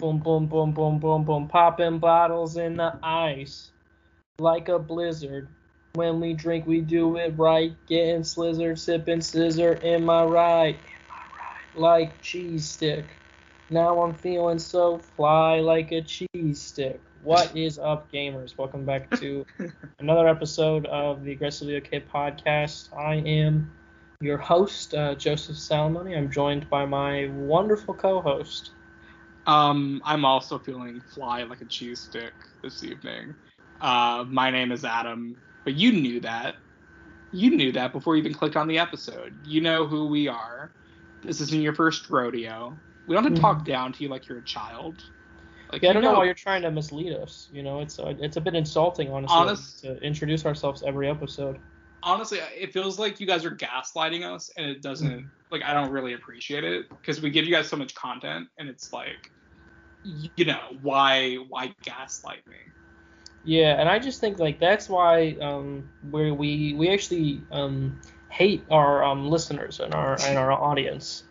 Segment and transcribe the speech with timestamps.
[0.00, 1.48] Boom, boom, boom, boom, boom, boom.
[1.48, 3.72] Popping bottles in the ice.
[4.38, 5.48] Like a blizzard.
[5.94, 7.72] When we drink, we do it right.
[7.88, 9.80] Getting slizzard, sipping scissor.
[9.82, 10.78] Am I right?
[11.74, 13.06] Like cheese stick.
[13.70, 17.00] Now I'm feeling so fly like a cheese stick.
[17.24, 18.56] What is up, gamers?
[18.56, 19.44] Welcome back to
[19.98, 22.96] another episode of the Aggressively Okay podcast.
[22.96, 23.68] I am
[24.20, 26.16] your host, uh, Joseph Salomone.
[26.16, 28.70] I'm joined by my wonderful co-host.
[29.48, 33.34] Um, I'm also feeling fly like a cheese stick this evening.
[33.80, 36.56] Uh, my name is Adam, but you knew that.
[37.32, 39.38] You knew that before you even clicked on the episode.
[39.44, 40.74] You know who we are.
[41.22, 42.78] This isn't your first rodeo.
[43.06, 45.00] We don't have to talk down to you like you're a child.
[45.72, 47.48] Like, Yeah, I don't know why you're trying to mislead us.
[47.50, 51.56] You know, it's a, it's a bit insulting, honestly, Honest- to introduce ourselves every episode.
[52.02, 55.30] honestly, it feels like you guys are gaslighting us, and it doesn't.
[55.50, 58.68] Like, I don't really appreciate it because we give you guys so much content, and
[58.68, 59.16] it's like,
[60.02, 62.56] you know, why why gaslight me?
[63.42, 68.66] Yeah, and I just think like that's why um where we we actually um hate
[68.70, 71.24] our um listeners and our and our audience.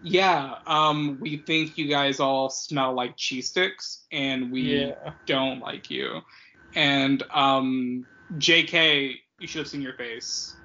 [0.00, 5.12] Yeah, um, we think you guys all smell like cheese sticks, and we Yeah.
[5.26, 6.20] don't like you.
[6.74, 10.56] And um, JK, you should have seen your face.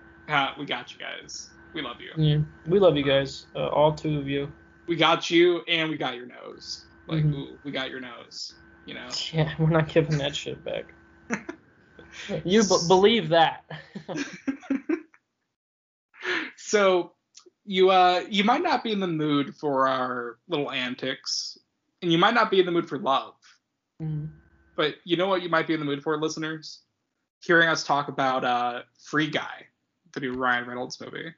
[0.57, 1.49] We got you guys.
[1.73, 2.11] We love you.
[2.17, 2.39] Yeah.
[2.65, 4.51] We love you guys, uh, all two of you.
[4.87, 6.88] We got you, and we got your nose.
[7.09, 7.33] Like Mhm.
[7.33, 8.53] ooh, we got your nose.
[8.85, 9.07] You know.
[9.33, 10.93] Yeah, we're not giving that shit back.
[12.45, 13.65] you b- believe that.
[16.57, 17.13] so
[17.65, 21.57] you uh you might not be in the mood for our little antics,
[22.01, 23.35] and you might not be in the mood for love.
[24.01, 24.29] Mhm.
[24.75, 26.83] But you know what you might be in the mood for, listeners?
[27.41, 29.67] Hearing us talk about uh Free Guy,
[30.13, 31.33] the new Ryan Reynolds movie.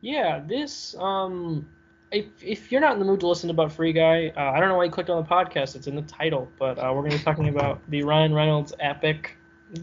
[0.00, 1.66] Yeah, this um
[2.10, 4.68] if if you're not in the mood to listen about Free Guy, uh, I don't
[4.68, 5.76] know why you clicked on the podcast.
[5.76, 8.72] It's in the title, but uh, we're going to be talking about the Ryan Reynolds
[8.80, 9.36] epic,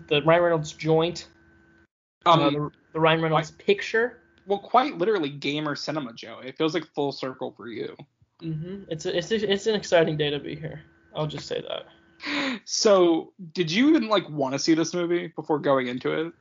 [0.07, 1.27] the Ryan Reynolds joint,
[2.25, 4.19] Um, uh, the, the Ryan Reynolds picture.
[4.45, 6.39] well, quite literally gamer cinema, Joe.
[6.43, 7.95] It feels like full circle for you.
[8.41, 10.81] hmm It's a, it's a, it's an exciting day to be here.
[11.15, 12.61] I'll just say that.
[12.65, 16.33] So, did you even like want to see this movie before going into it?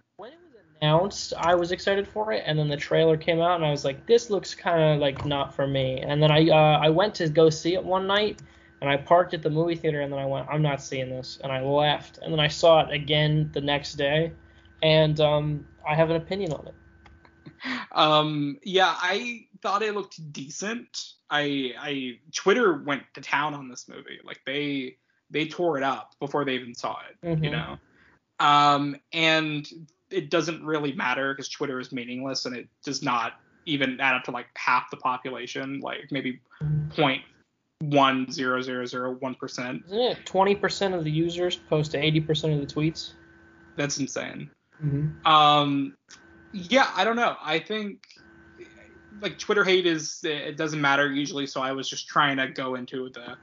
[0.82, 3.54] When it was announced, I was excited for it, and then the trailer came out,
[3.56, 6.00] and I was like, this looks kind of like not for me.
[6.00, 8.42] And then I uh, I went to go see it one night,
[8.80, 11.38] and I parked at the movie theater, and then I went, I'm not seeing this,
[11.42, 14.32] and I left, and then I saw it again the next day,
[14.82, 16.74] and um, I have an opinion on it.
[17.92, 21.12] Um, yeah, I thought it looked decent.
[21.30, 24.18] I, I, Twitter went to town on this movie.
[24.24, 24.96] Like they,
[25.30, 27.16] they tore it up before they even saw it.
[27.40, 27.52] You Mhm.
[27.52, 27.78] know,
[28.40, 29.68] um, and
[30.12, 33.34] it doesn't really matter because Twitter is meaningless and it does not
[33.66, 35.80] even add up to like half the population.
[35.80, 36.40] Like maybe
[36.90, 37.22] point
[37.80, 39.82] one zero zero zero one percent.
[39.86, 43.12] Isn't it 20% of the users post to 80% of the tweets?
[43.76, 44.50] That's insane.
[44.82, 45.26] Mm-hmm.
[45.26, 45.96] Um,
[46.52, 47.36] yeah, I don't know.
[47.42, 48.02] I think
[49.20, 52.74] like Twitter hate is it doesn't matter usually, so I was just trying to go
[52.74, 53.36] into the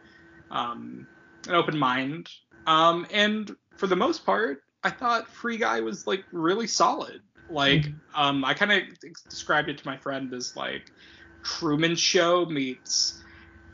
[0.53, 1.07] um
[1.47, 2.29] an open mind.
[2.67, 7.21] Um, and for the most part, I thought Free Guy was like really solid.
[7.49, 7.99] Like, Mhm.
[8.15, 8.83] um, I kind of
[9.29, 10.89] described it to my friend as like
[11.43, 13.21] Truman Show meets.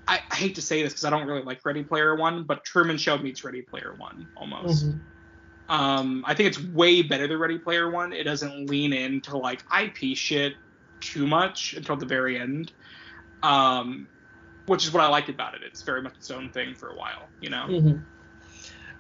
[0.07, 2.63] I, I hate to say this because I don't really like Ready Player One, but
[2.63, 4.85] Truman Show meets Ready Player One almost.
[4.85, 5.73] Mm-hmm.
[5.73, 8.13] Um, I think it's way better than Ready Player One.
[8.13, 10.53] It doesn't lean into like IP shit
[11.01, 12.71] too much until the very end.
[13.43, 14.07] Um,
[14.67, 15.61] which is what I liked about it.
[15.63, 17.67] It's very much its own thing for a while, you know.
[17.67, 17.97] hmm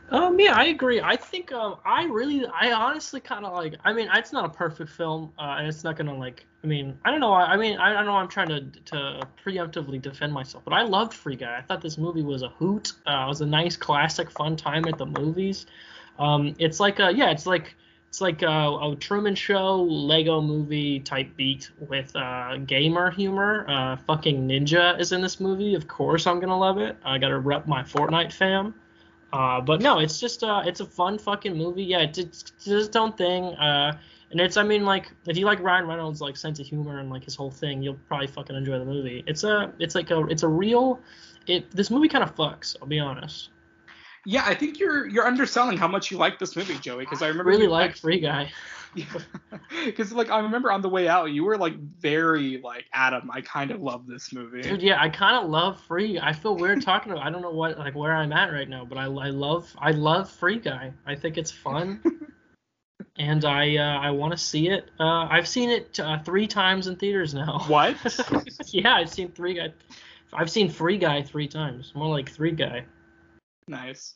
[0.09, 1.01] Um, yeah, I agree.
[1.01, 3.75] I think um, I really, I honestly kind of like.
[3.83, 6.45] I mean, it's not a perfect film, uh, and it's not gonna like.
[6.63, 7.33] I mean, I don't know.
[7.33, 8.15] I, I mean, I don't know.
[8.15, 11.57] I'm trying to to preemptively defend myself, but I loved Free Guy.
[11.57, 12.93] I thought this movie was a hoot.
[13.07, 15.65] Uh, it was a nice, classic, fun time at the movies.
[16.19, 17.75] Um, it's like a yeah, it's like
[18.07, 23.65] it's like a, a Truman Show Lego movie type beat with uh, gamer humor.
[23.67, 25.73] Uh, fucking Ninja is in this movie.
[25.73, 26.95] Of course, I'm gonna love it.
[27.03, 28.75] I gotta rep my Fortnite fam.
[29.35, 31.83] Uh, but no, it's just uh, it's a fun fucking movie.
[31.83, 33.43] Yeah, it's, it's it's its own thing.
[33.55, 33.97] Uh,
[34.31, 37.09] and it's I mean like if you like Ryan Reynolds like sense of humor and
[37.09, 39.25] like his whole thing, you'll probably fucking enjoy the movie.
[39.27, 41.01] It's a it's like a it's a real
[41.47, 42.77] it this movie kind of fucks.
[42.81, 43.49] I'll be honest.
[44.25, 46.99] Yeah, I think you're you're underselling how much you like this movie, Joey.
[46.99, 48.49] Because I remember really you like Free Guy.
[49.85, 53.29] Because like I remember on the way out, you were like very like Adam.
[53.31, 54.61] I kind of love this movie.
[54.61, 56.19] Dude, yeah, I kind of love Free.
[56.19, 57.25] I feel weird talking about.
[57.25, 59.91] I don't know what like where I'm at right now, but I, I love I
[59.91, 60.93] love Free Guy.
[61.05, 62.01] I think it's fun,
[63.17, 64.89] and I uh, I want to see it.
[64.99, 67.63] Uh, I've seen it uh, three times in theaters now.
[67.67, 67.95] What?
[68.67, 69.55] yeah, I've seen three.
[69.55, 69.73] guy.
[70.33, 71.93] I've seen Free Guy three times.
[71.95, 72.85] More like Three Guy.
[73.67, 74.13] Nice.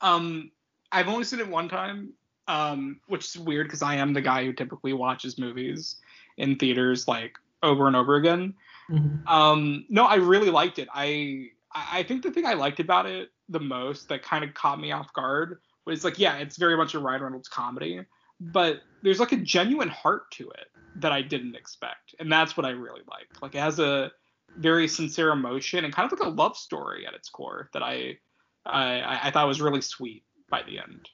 [0.00, 0.50] Um,
[0.90, 2.12] I've only seen it one time,
[2.48, 5.96] um, which is weird because I am the guy who typically watches movies
[6.36, 8.54] in theaters like over and over again.
[8.90, 9.26] Mm-hmm.
[9.28, 10.88] Um, no, I really liked it.
[10.92, 14.80] I I think the thing I liked about it the most that kind of caught
[14.80, 18.00] me off guard was like, yeah, it's very much a Ryan Reynolds comedy,
[18.40, 20.66] but there's like a genuine heart to it
[20.96, 23.28] that I didn't expect, and that's what I really like.
[23.40, 24.10] Like it has a
[24.56, 28.18] very sincere emotion and kind of like a love story at its core that I
[28.66, 31.08] I, I thought was really sweet by the end.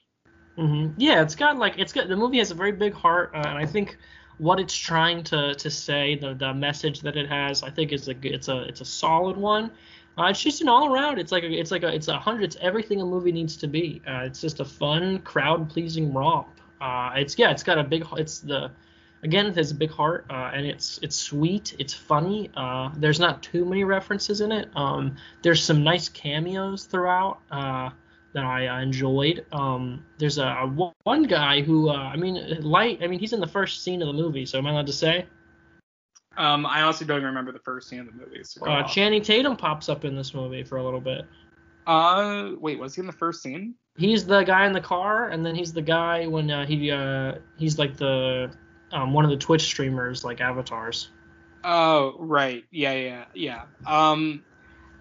[0.59, 0.93] Mm-hmm.
[0.97, 3.57] Yeah, it's got like it's got the movie has a very big heart, uh, and
[3.57, 3.97] I think
[4.39, 8.09] what it's trying to to say, the the message that it has, I think is
[8.09, 9.71] a it's a it's a solid one.
[10.17, 11.17] Uh, it's just an all around.
[11.17, 12.43] It's like a, it's like a it's a hundred.
[12.43, 14.01] It's everything a movie needs to be.
[14.05, 16.49] Uh, it's just a fun, crowd pleasing romp.
[16.81, 18.05] Uh, it's yeah, it's got a big.
[18.17, 18.71] It's the
[19.23, 21.73] again, it has a big heart, uh, and it's it's sweet.
[21.79, 22.51] It's funny.
[22.55, 24.69] Uh, there's not too many references in it.
[24.75, 27.91] Um, there's some nice cameos throughout uh,
[28.33, 29.45] that I uh, enjoyed.
[29.51, 32.99] Um, there's a, a one guy who uh, I mean, light.
[33.01, 34.45] I mean, he's in the first scene of the movie.
[34.45, 35.25] So am I allowed to say?
[36.37, 38.43] Um, I honestly don't even remember the first scene of the movie.
[38.43, 41.25] So uh, Channing Tatum pops up in this movie for a little bit.
[41.85, 43.73] Uh, wait, was he in the first scene?
[43.97, 47.35] He's the guy in the car, and then he's the guy when uh, he uh
[47.57, 48.51] he's like the
[48.91, 51.09] um one of the Twitch streamers like avatars.
[51.63, 53.63] Oh right, yeah, yeah, yeah.
[53.85, 54.43] Um,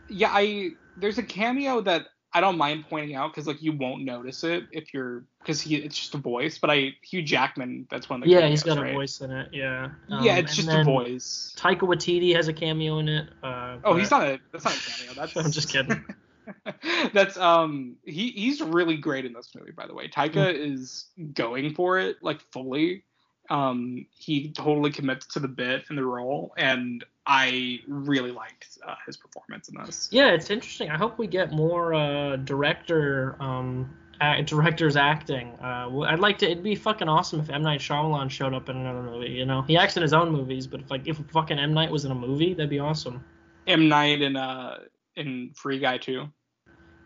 [0.09, 2.07] yeah, I there's a cameo that
[2.39, 5.75] I don't mind pointing out because like you won't notice it if you're because he
[5.75, 6.57] it's just a voice.
[6.57, 8.93] But I Hugh Jackman, that's one of the yeah, cameos, he's got right?
[8.93, 9.49] a voice in it.
[9.53, 9.87] Yeah.
[10.09, 11.53] Um, yeah, it's just a voice.
[11.59, 13.29] Taika Waititi has a cameo in it.
[13.43, 15.15] Uh, Oh, he's not a that's not a cameo.
[15.17, 16.05] That's I'm just kidding.
[17.13, 20.09] that's um he he's really great in this movie by the way.
[20.09, 20.73] Taika Hmm.
[20.73, 23.03] is going for it like fully.
[23.51, 28.95] Um he totally commits to the bit and the role and I really liked uh,
[29.05, 30.09] his performance in this.
[30.11, 30.91] Yeah, it's interesting.
[30.91, 33.95] I hope we get more uh, director um,
[34.47, 35.53] directors acting.
[35.63, 36.51] Uh, I'd like to.
[36.51, 39.29] It'd be fucking awesome if M Night Shyamalan showed up in another movie.
[39.29, 41.91] You know, he acts in his own movies, but if like if fucking M Night
[41.91, 43.23] was in a movie, that'd be awesome.
[43.67, 44.79] M Night in uh
[45.17, 46.29] in Free Guy too.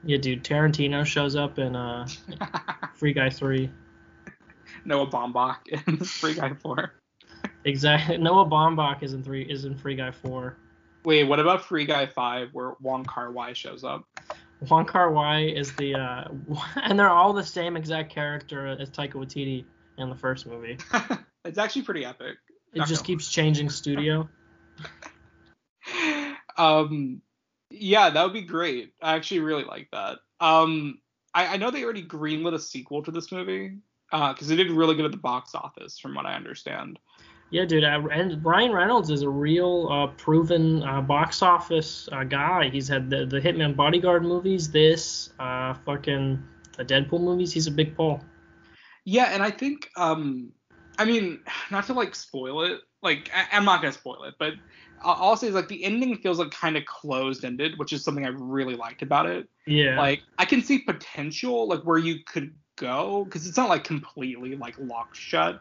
[0.05, 0.45] Yeah, dude.
[0.45, 2.07] Tarantino shows up in uh,
[2.95, 3.71] Free Guy Three.
[4.85, 6.93] Noah Baumbach in Free Guy 4.
[7.64, 8.19] Exactly.
[8.19, 9.43] Noah Baumbach is in three.
[9.43, 10.56] Is in Free Guy Four.
[11.05, 14.05] Wait, what about Free Guy 5 where Wong Kar Wai shows up?
[14.69, 16.25] Wong Kar Wai is the uh,
[16.76, 19.64] and they're all the same exact character as Taika Waititi
[19.99, 20.79] in the first movie.
[21.44, 22.37] it's actually pretty epic.
[22.73, 24.29] It Not just keeps changing studio.
[26.56, 27.23] um
[27.70, 30.99] yeah that would be great i actually really like that um
[31.35, 33.79] i, I know they already greenlit a sequel to this movie
[34.11, 36.99] because it did really good at the box office from what i understand
[37.53, 37.85] Yeah, dude.
[37.85, 42.71] Uh, and Ryan Reynolds is a real uh, proven uh, box office uh, guy.
[42.71, 46.43] He's had the, the Hitman Bodyguard movies, this, uh, fucking
[46.79, 47.53] the Deadpool movies.
[47.53, 48.21] He's a big pull.
[49.05, 50.53] yeah and i think um
[50.99, 51.41] i mean
[51.73, 54.55] not to like spoil it like I, i'm not gonna spoil it but
[55.03, 58.05] I'll I'll say is like the ending feels like kind of closed ended which is
[58.05, 59.99] something i really liked about it Yeah.
[59.99, 64.55] like i can see potential like where you could go because it's not like completely
[64.55, 65.61] like locked shut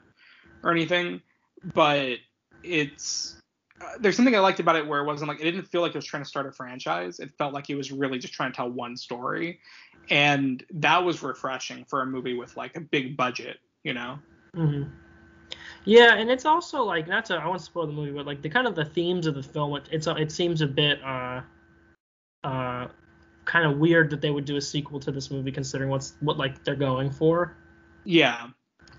[0.64, 1.20] or anything
[1.74, 2.18] but
[2.63, 3.38] it's
[3.81, 5.92] uh, there's something i liked about it where it wasn't like it didn't feel like
[5.92, 8.52] it was trying to start a franchise it felt like it was really just trying
[8.52, 9.59] to tell one story
[10.09, 14.18] and that was refreshing for a movie with like a big budget you know
[14.56, 14.83] hmm
[15.85, 18.50] Yeah, and it's also like not to I won't spoil the movie, but like the
[18.50, 19.76] kind of the themes of the film.
[19.76, 21.42] It, it's it seems a bit uh
[22.44, 22.88] uh
[23.45, 26.38] kind of weird that they would do a sequel to this movie considering what's what
[26.38, 27.56] like they're going for.
[28.04, 28.47] yeah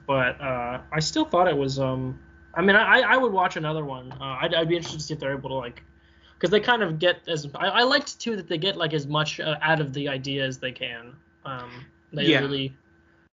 [0.06, 1.78] but uh, I still thought it was.
[1.78, 2.18] Um,
[2.54, 4.12] I mean, I, I would watch another one.
[4.12, 5.82] Uh, I'd, I'd be interested to see if they're able to like,
[6.34, 7.48] because they kind of get as.
[7.54, 10.44] I, I liked too that they get like as much uh, out of the idea
[10.44, 11.14] as they can.
[11.44, 11.70] Um,
[12.12, 12.40] they Yeah.
[12.40, 12.74] really,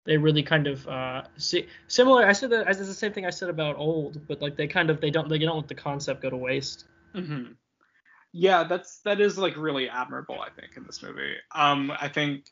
[0.06, 2.26] they really kind of uh, see similar.
[2.26, 4.90] I said that as the same thing I said about old, but like they kind
[4.90, 6.86] of they don't they don't let the concept go to waste.
[7.16, 7.54] Mm-hmm.
[8.32, 11.36] Yeah, that's that is like really admirable, I think, in this movie.
[11.54, 12.46] Um, I think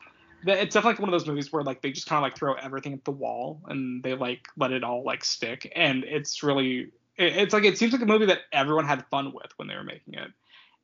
[0.46, 2.92] it's definitely one of those movies where like they just kind of like throw everything
[2.92, 7.36] at the wall and they like let it all like stick, and it's really it,
[7.36, 9.84] it's like it seems like a movie that everyone had fun with when they were
[9.84, 10.30] making it,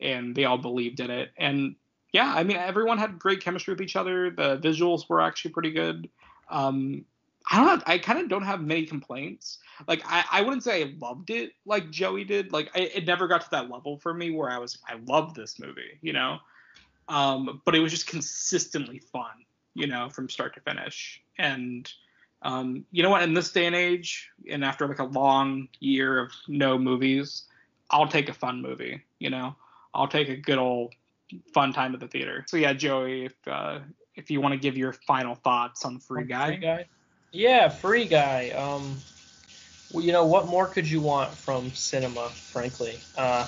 [0.01, 1.77] and they all believed in it, and
[2.13, 4.31] yeah, I mean everyone had great chemistry with each other.
[4.31, 6.09] The visuals were actually pretty good.
[6.49, 7.05] Um,
[7.51, 7.83] I don't know.
[7.87, 9.59] I kind of don't have many complaints.
[9.87, 12.53] Like I, I wouldn't say I loved it like Joey did.
[12.53, 15.35] Like I, it never got to that level for me where I was I love
[15.35, 16.39] this movie, you know.
[17.09, 19.45] Um, but it was just consistently fun,
[19.75, 21.23] you know, from start to finish.
[21.39, 21.91] And
[22.43, 23.23] um, you know what?
[23.23, 27.45] In this day and age, and after like a long year of no movies,
[27.91, 29.03] I'll take a fun movie.
[29.19, 29.57] You know,
[29.95, 30.95] I'll take a good old
[31.53, 32.45] fun time at the theater.
[32.49, 33.81] So yeah, Joey, if uh,
[34.15, 36.49] if you want to give your final thoughts on Free Guy.
[36.49, 36.87] Free Guy.
[37.33, 38.51] Yeah, Free Guy.
[38.51, 38.97] Um,
[39.93, 42.99] well, you know what more could you want from cinema, frankly?
[43.17, 43.47] Uh,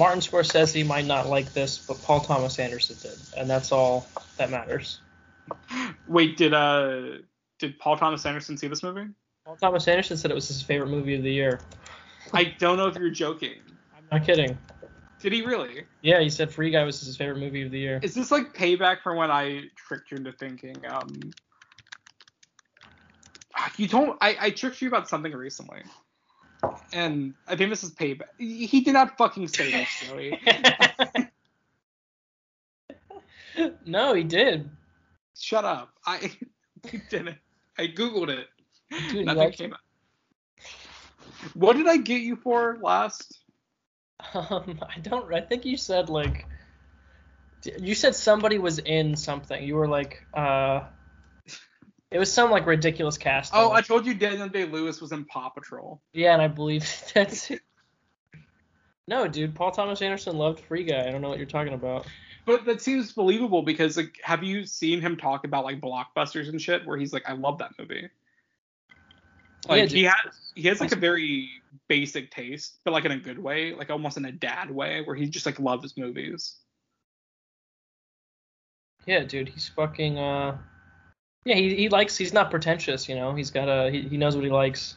[0.00, 4.06] Martin Scorsese might not like this, but Paul Thomas Anderson did, and that's all
[4.38, 5.00] that matters.
[6.08, 7.18] Wait, did uh
[7.58, 9.10] did Paul Thomas Anderson see this movie?
[9.44, 11.60] Paul Thomas Anderson said it was his favorite movie of the year.
[12.32, 13.56] I don't know if you're joking.
[13.94, 14.56] I'm not kidding.
[15.20, 15.84] Did he really?
[16.00, 18.00] Yeah, he said Free Guy was his favorite movie of the year.
[18.02, 21.34] Is this like payback for when I tricked you into thinking um
[23.76, 25.82] you don't I, I tricked you about something recently.
[26.92, 28.28] And I think this is payback.
[28.38, 30.40] He did not fucking say that, Joey.
[33.86, 34.70] no, he did.
[35.38, 35.90] Shut up.
[36.06, 36.30] I
[36.90, 37.38] he didn't.
[37.78, 38.48] I googled it.
[39.10, 39.80] Dude, Nothing like- came up.
[41.54, 43.38] What did I get you for last?
[44.34, 45.32] Um, I don't.
[45.32, 46.44] I think you said like.
[47.78, 49.62] You said somebody was in something.
[49.62, 50.82] You were like, uh.
[52.10, 53.58] It was some like ridiculous casting.
[53.58, 56.00] Oh, I told you Daniel Day Lewis was in Paw Patrol.
[56.12, 57.60] Yeah, and I believe that's it.
[59.06, 61.06] No, dude, Paul Thomas Anderson loved Free Guy.
[61.06, 62.06] I don't know what you're talking about.
[62.46, 66.60] But that seems believable because like have you seen him talk about like blockbusters and
[66.60, 68.08] shit where he's like, I love that movie.
[69.68, 71.48] Like Yeah, he has he has like a very
[71.88, 75.14] basic taste, but like in a good way, like almost in a dad way, where
[75.14, 76.56] he just like loves movies.
[79.06, 80.58] Yeah, dude, he's fucking uh
[81.44, 83.34] Yeah, he, he likes he's not pretentious, you know.
[83.34, 84.96] He's got a he, he knows what he likes.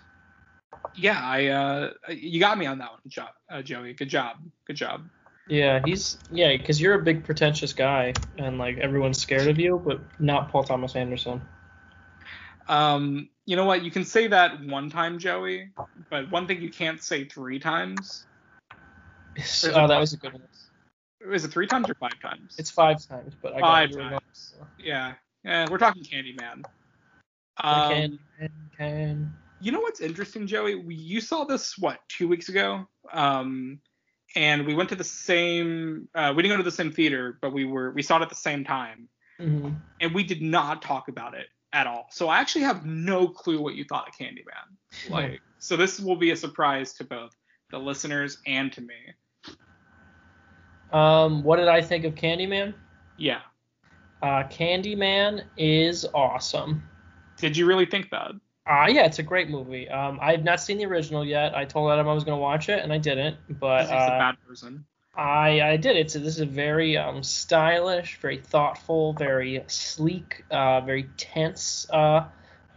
[0.95, 3.93] Yeah, I uh you got me on that one, jo- uh, Joey.
[3.93, 4.38] Good job.
[4.65, 5.01] Good job.
[5.47, 9.81] Yeah, he's yeah, cuz you're a big pretentious guy and like everyone's scared of you,
[9.85, 11.41] but not Paul Thomas Anderson.
[12.67, 13.83] Um, you know what?
[13.83, 15.69] You can say that one time, Joey,
[16.09, 18.25] but one thing you can't say three times.
[19.65, 20.41] oh, that was a good one.
[21.33, 22.55] Is it three times or five times?
[22.57, 24.53] It's five times, but I got Five times.
[24.77, 25.13] yeah.
[25.43, 26.63] Yeah, we're talking Candyman.
[27.57, 28.19] Um, can,
[28.77, 29.33] can.
[29.59, 30.75] you know what's interesting, Joey?
[30.75, 33.79] We, you saw this what two weeks ago, um,
[34.35, 36.07] and we went to the same.
[36.15, 38.29] Uh, we didn't go to the same theater, but we were we saw it at
[38.29, 39.09] the same time,
[39.39, 39.75] Mhm.
[40.01, 42.07] and we did not talk about it at all.
[42.12, 44.77] So I actually have no clue what you thought of Candyman.
[45.09, 47.35] Like, so this will be a surprise to both
[47.71, 48.95] the listeners and to me.
[50.91, 52.75] Um, what did I think of Candyman?
[53.17, 53.41] Yeah.
[54.24, 56.82] Uh, Candyman is awesome.
[57.38, 58.32] Did you really think that?
[58.65, 59.89] Uh, yeah, it's a great movie.
[59.89, 61.53] Um, I have not seen the original yet.
[61.53, 63.36] I told Adam I was gonna watch it, and I didn't.
[63.60, 64.86] But He's just a uh, bad person.
[65.13, 65.98] I I did.
[65.98, 72.24] It's this is a very um, stylish, very thoughtful, very sleek, uh, very tense uh,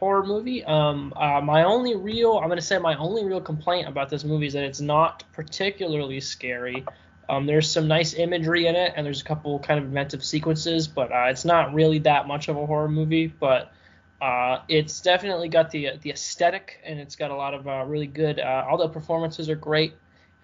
[0.00, 0.64] horror movie.
[0.64, 4.48] Um, uh, my only real I'm gonna say my only real complaint about this movie
[4.48, 6.84] is that it's not particularly scary.
[7.28, 10.86] Um, there's some nice imagery in it, and there's a couple kind of inventive sequences,
[10.86, 13.26] but uh, it's not really that much of a horror movie.
[13.26, 13.72] But
[14.20, 18.06] uh, it's definitely got the the aesthetic, and it's got a lot of uh, really
[18.06, 18.38] good.
[18.40, 19.94] Uh, all the performances are great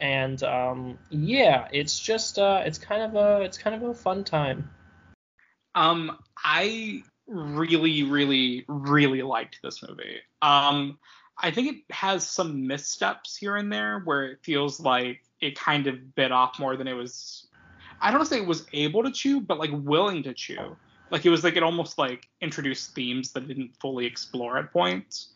[0.02, 4.24] and um, yeah, it's just uh, it's kind of a it's kind of a fun
[4.24, 4.68] time.
[5.76, 10.18] Um, I really, really, really liked this movie.
[10.42, 10.98] Um,
[11.38, 15.86] I think it has some missteps here and there where it feels like it kind
[15.88, 17.48] of bit off more than it was.
[18.00, 20.76] I don't say it was able to chew, but like willing to chew.
[21.10, 25.28] Like it was like it almost like introduced themes that didn't fully explore at points.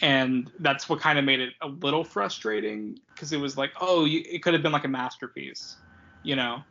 [0.00, 4.04] And that's what kind of made it a little frustrating because it was like, oh,
[4.04, 5.76] you, it could have been like a masterpiece,
[6.22, 6.62] you know,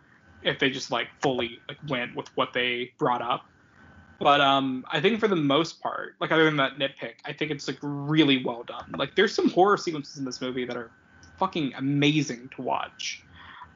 [0.44, 3.46] if they just like fully like went with what they brought up.
[4.20, 7.52] But um, I think for the most part, like other than that nitpick, I think
[7.52, 8.96] it's like really well done.
[8.98, 10.92] Like there's some horror sequences in this movie that are
[11.38, 13.24] fucking amazing to watch.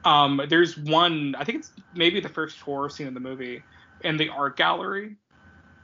[0.04, 3.62] Um, there's one, I think it's maybe the first horror scene in the movie
[4.02, 5.16] in the art gallery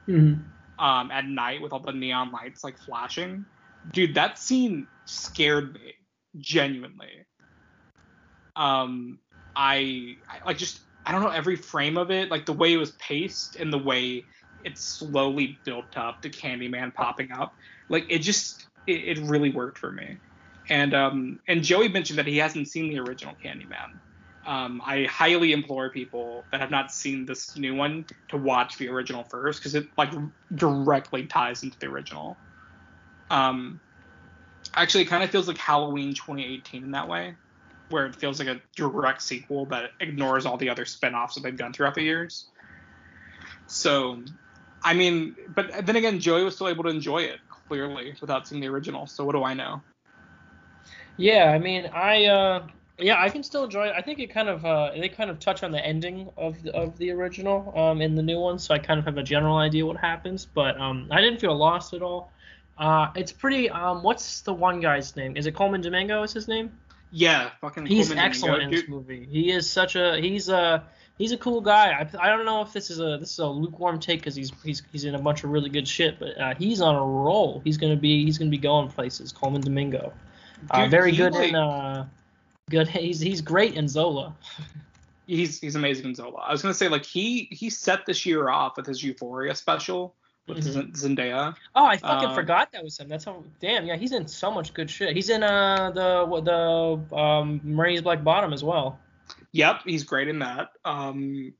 [0.09, 0.83] Mm-hmm.
[0.83, 3.45] um, at night with all the neon lights like flashing.
[3.91, 5.93] Dude, that scene scared me
[6.39, 7.25] genuinely.
[8.55, 9.19] Um,
[9.55, 12.77] I, I like just I don't know every frame of it, like the way it
[12.77, 14.25] was paced and the way
[14.63, 17.53] it slowly built up to Candyman popping up,
[17.87, 20.17] like it just it, it really worked for me.
[20.69, 23.99] And um and Joey mentioned that he hasn't seen the original Candyman.
[24.45, 28.87] Um, I highly implore people that have not seen this new one to watch the
[28.89, 30.11] original first because it like
[30.55, 32.37] directly ties into the original.
[33.29, 33.79] Um,
[34.73, 37.35] actually, it kind of feels like Halloween 2018 in that way,
[37.89, 41.57] where it feels like a direct sequel that ignores all the other spin-offs that they've
[41.57, 42.47] done throughout the years.
[43.67, 44.23] So,
[44.83, 48.61] I mean, but then again, Joey was still able to enjoy it clearly without seeing
[48.61, 49.05] the original.
[49.05, 49.81] So what do I know?
[51.17, 52.67] Yeah, I mean, I uh,
[52.99, 53.93] Yeah, I can still enjoy it.
[53.95, 56.75] I think it kind of uh, they kind of touch on the ending of the,
[56.75, 59.57] of the original um, in the new one, so I kind of have a general
[59.57, 60.45] idea what happens.
[60.45, 62.31] But um, I didn't feel lost at all.
[62.77, 63.69] Uh, it's pretty.
[63.69, 65.37] Um, what's the one guy's name?
[65.37, 66.23] Is it Colman Domingo?
[66.23, 66.71] Is his name?
[67.11, 67.85] Yeah, fucking.
[67.85, 69.27] He's Colman excellent Domingo, in this movie.
[69.29, 70.83] He is such a he's a
[71.17, 71.91] he's a cool guy.
[71.91, 74.51] I, I don't know if this is a this is a lukewarm take because he's
[74.63, 77.61] he's he's in a bunch of really good shit, but uh, he's on a roll.
[77.63, 79.31] He's gonna be he's gonna be going places.
[79.31, 80.13] Colman Domingo,
[80.71, 82.07] uh, Dude, very good like- in uh,
[82.69, 82.87] good.
[82.87, 84.35] He's he's great in Zola.
[85.27, 86.39] He's he's amazing in Zola.
[86.39, 90.15] I was gonna say like he he set this year off with his Euphoria special
[90.47, 90.95] with Mhm.
[90.95, 91.53] Z- Zendaya.
[91.75, 93.07] Oh, I fucking Um, forgot that was him.
[93.07, 93.43] That's how.
[93.61, 95.15] Damn, yeah, he's in so much good shit.
[95.15, 98.99] He's in uh the the um Ma Rainey's Black Bottom as well.
[99.51, 100.69] Yep, he's great in that.
[100.83, 101.53] Um,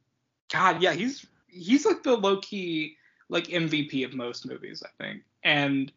[0.51, 2.95] God, yeah, he's he's like the low key
[3.29, 5.91] like MVP of most movies, I think, and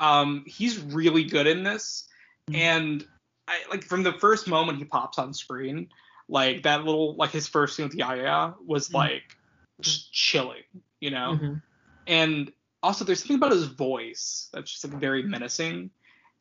[0.00, 2.08] um, he's really good in this.
[2.50, 2.56] Mhm.
[2.56, 3.08] And
[3.48, 5.88] I like from the first moment he pops on screen,
[6.28, 8.94] like that little like his first scene with Yaya was Mhm.
[8.94, 9.36] like
[9.80, 10.62] just chilling,
[11.00, 11.38] you know.
[11.40, 11.62] Mhm.
[12.06, 15.90] And also, there's something about his voice that's just like very menacing,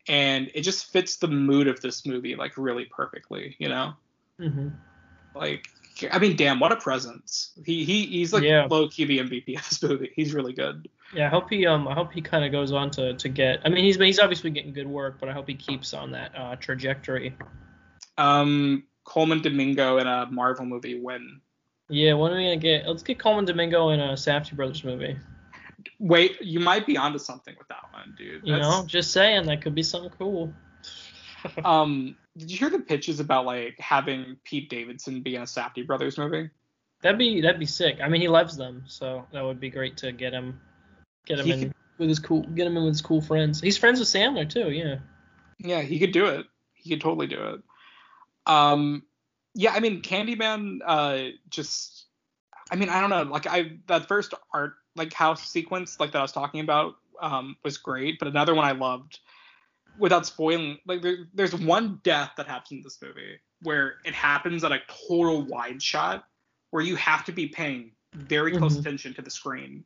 [0.07, 3.93] and it just fits the mood of this movie like really perfectly, you know.
[4.39, 4.71] Mhm.
[5.35, 5.67] Like,
[6.11, 7.51] I mean, damn, what a presence.
[7.65, 8.67] He he he's like Yeah.
[8.69, 10.11] low key the MVP of this movie.
[10.15, 10.87] He's really good.
[11.13, 13.59] Yeah, I hope he um I hope he kind of goes on to to get.
[13.65, 16.31] I mean, he's he's obviously getting good work, but I hope he keeps on that
[16.37, 17.35] uh, trajectory.
[18.17, 21.41] Um, Colman Domingo in a Marvel movie when
[21.89, 22.87] Yeah, when are we gonna get?
[22.87, 25.17] Let's get Colman Domingo in a Safdie Brothers movie.
[25.99, 28.41] wait, you might be onto something with that one, dude.
[28.45, 30.53] You know, just saying that could be something cool.
[31.65, 35.85] Um, did you hear the pitches about like having Pete Davidson be in a Safdie
[35.85, 36.49] Brothers movie?
[37.01, 37.97] That'd be that'd be sick.
[38.01, 40.59] I mean, he loves them, so that would be great to get him
[41.25, 43.61] get him He in could- with his cool get him in with his cool friends.
[43.61, 44.71] He's friends with Sandler too.
[44.71, 44.99] Yeah.
[45.59, 46.47] Yeah, he could do it.
[46.73, 47.61] He could totally do it.
[48.47, 49.03] Um,
[49.53, 52.05] yeah, I mean, Candyman, uh, just,
[52.71, 56.19] I mean, I don't know, like I that first art like house sequence like that
[56.19, 59.19] I was talking about um was great, but another one I loved
[59.97, 64.63] without spoiling like there, there's one death that happens in this movie where it happens
[64.63, 66.25] at a total wide shot
[66.71, 68.79] where you have to be paying very close Mhm.
[68.79, 69.83] attention to the screen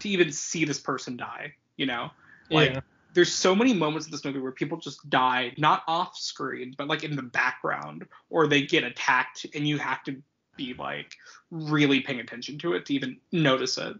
[0.00, 2.10] to even see this person die, you know?
[2.50, 2.80] Like, yeah.
[3.14, 6.86] there's so many moments in this movie where people just die not off screen but
[6.88, 10.22] like in the background or they get attacked and you have to
[10.56, 11.12] be like
[11.50, 13.96] really paying attention to it to even notice it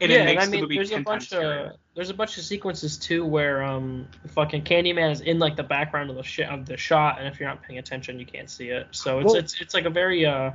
[0.00, 1.76] and yeah, it makes and I mean, the movie there's a bunch times of scarier.
[1.94, 6.10] there's a bunch of sequences too where um fucking Candyman is in like the background
[6.10, 8.68] of the sh- of the shot, and if you're not paying attention, you can't see
[8.70, 8.86] it.
[8.90, 10.52] So it's Well- it's it's like a very uh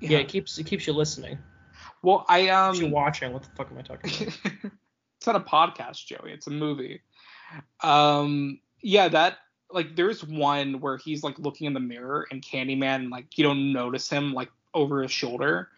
[0.00, 0.18] yeah, yeah.
[0.18, 1.38] it keeps it keeps you listening.
[2.02, 3.32] well i um Keeps you watching.
[3.32, 4.72] What the fuck am I talking about?
[5.18, 7.00] it's not a podcast joey it's a movie
[7.82, 9.38] um yeah that
[9.72, 13.72] like there's one where he's like looking in the mirror and candyman like you don't
[13.72, 15.68] notice him like over his shoulder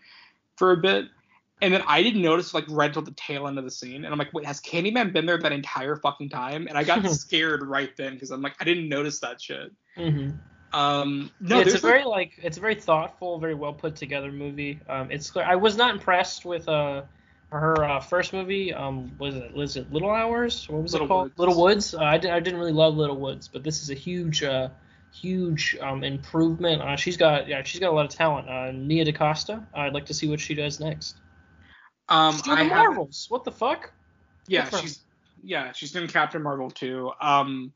[0.57, 1.07] for a bit
[1.61, 4.13] and then i didn't notice like right till the tail end of the scene and
[4.13, 7.63] i'm like wait has candyman been there that entire fucking time and i got scared
[7.63, 10.79] right then because i'm like i didn't notice that shit Mm-hmm.
[10.79, 13.97] um no yeah, it's a like, very like it's a very thoughtful, very well put
[13.97, 14.81] together movie.
[14.89, 17.03] Um, it's I was not impressed with uh
[17.51, 18.73] her uh, first movie.
[18.75, 20.69] Um, was it was it Little Hours?
[20.69, 21.25] What was Little it called?
[21.25, 21.39] Woods.
[21.39, 21.95] Little Woods.
[21.95, 24.69] Uh, I, did, I didn't really love Little Woods, but this is a huge uh
[25.11, 26.83] huge um improvement.
[26.83, 28.49] Uh, she's got yeah she's got a lot of talent.
[28.49, 29.67] Uh, Nia DaCosta.
[29.75, 31.21] I'd like to see what she does next.
[32.09, 33.27] Um She's doing I the Marvels.
[33.29, 33.93] What the fuck?
[34.47, 35.01] Yeah, she's
[35.43, 37.13] yeah, she's doing Captain Marvel too.
[37.21, 37.73] Um,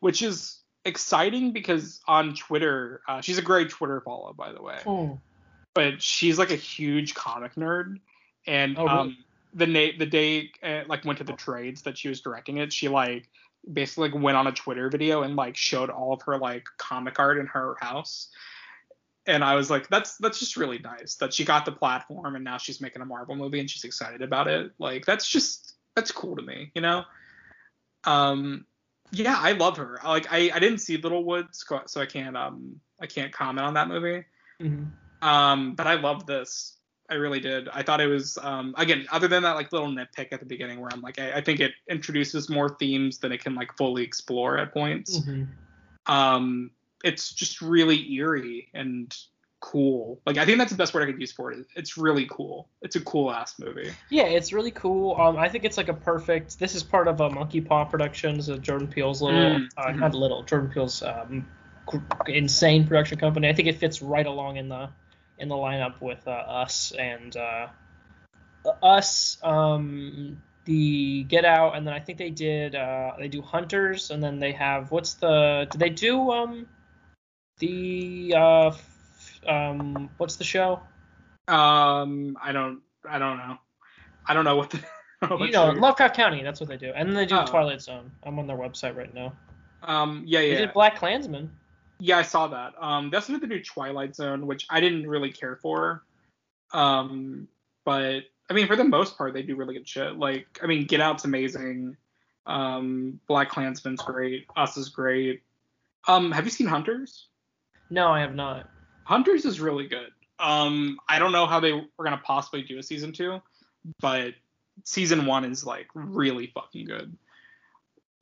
[0.00, 4.78] which is exciting because on Twitter, uh, she's a great Twitter follow by the way.
[4.84, 5.12] Hmm.
[5.74, 8.00] But she's like a huge comic nerd,
[8.46, 8.98] and Oh, really?
[8.98, 9.16] um,
[9.54, 12.72] the na- the day uh, like went to the trades that she was directing it,
[12.72, 13.28] she like
[13.70, 17.18] basically like, went on a Twitter video and like showed all of her like comic
[17.18, 18.28] art in her house.
[19.30, 22.44] And I was like, that's that's just really nice that she got the platform and
[22.44, 24.72] now she's making a Marvel movie and she's excited about it.
[24.78, 27.04] Like that's just that's cool to me, you know.
[28.04, 28.66] Um,
[29.12, 30.00] yeah, I love her.
[30.04, 33.74] Like I I didn't see Little Woods, so I can't um I can't comment on
[33.74, 34.24] that movie.
[34.60, 34.90] Mhm.
[35.22, 36.76] Um, but I love this.
[37.08, 37.68] I really did.
[37.68, 40.80] I thought it was um again, other than that like little nitpick at the beginning
[40.80, 44.02] where I'm like, I, I think it introduces more themes than it can like fully
[44.02, 45.20] explore at points.
[45.20, 45.46] Mhm.
[46.06, 46.72] Um,
[47.04, 49.16] it's just really eerie and
[49.60, 50.20] cool.
[50.26, 51.66] Like I think that's the best word I could use for it.
[51.76, 52.68] It's really cool.
[52.82, 53.90] It's a cool ass movie.
[54.08, 55.16] Yeah, it's really cool.
[55.20, 56.58] Um, I think it's like a perfect.
[56.58, 59.98] This is part of a Monkey Paw Productions, uh, Jordan Peele's little, Mm, uh, mhm.
[59.98, 61.46] not little, Jordan Peele's um,
[62.26, 63.48] insane production company.
[63.48, 64.88] I think it fits right along in the
[65.38, 67.68] in the lineup with uh, us and uh,
[68.82, 74.10] us, um, the Get Out, and then I think they did uh, they do Hunters,
[74.10, 76.66] and then they have what's the did they do um
[77.60, 80.80] The uh, f- um, what's the show?
[81.48, 83.56] Um, I don't, I don't know.
[84.26, 84.80] I don't know what the.
[85.28, 86.42] what you know, show- Lovecraft Country.
[86.42, 87.44] That's what they do, and then they do Oh.
[87.46, 88.10] Twilight Zone.
[88.24, 89.32] I'm on their website right now.
[89.82, 90.54] Um, yeah, yeah.
[90.54, 91.50] They did Black Klansman.
[91.98, 92.18] yeah.
[92.18, 92.74] I saw that.
[92.80, 96.04] Um, that's they do Twilight Zone, which I didn't really care for.
[96.72, 97.48] Um,
[97.84, 100.16] but I mean, for the most part, they do really good shit.
[100.16, 101.96] Like, I mean, Get Out's amazing.
[102.46, 104.46] Um, Black Klansman's great.
[104.56, 105.42] Us is great.
[106.08, 107.28] Um, have you seen Hunters?
[107.90, 108.68] No, I have not.
[109.04, 110.10] Hunters is really good.
[110.38, 113.40] Um, I don't know how they were gonna possibly do a season two,
[114.00, 114.34] but
[114.84, 117.16] season one is like really fucking good.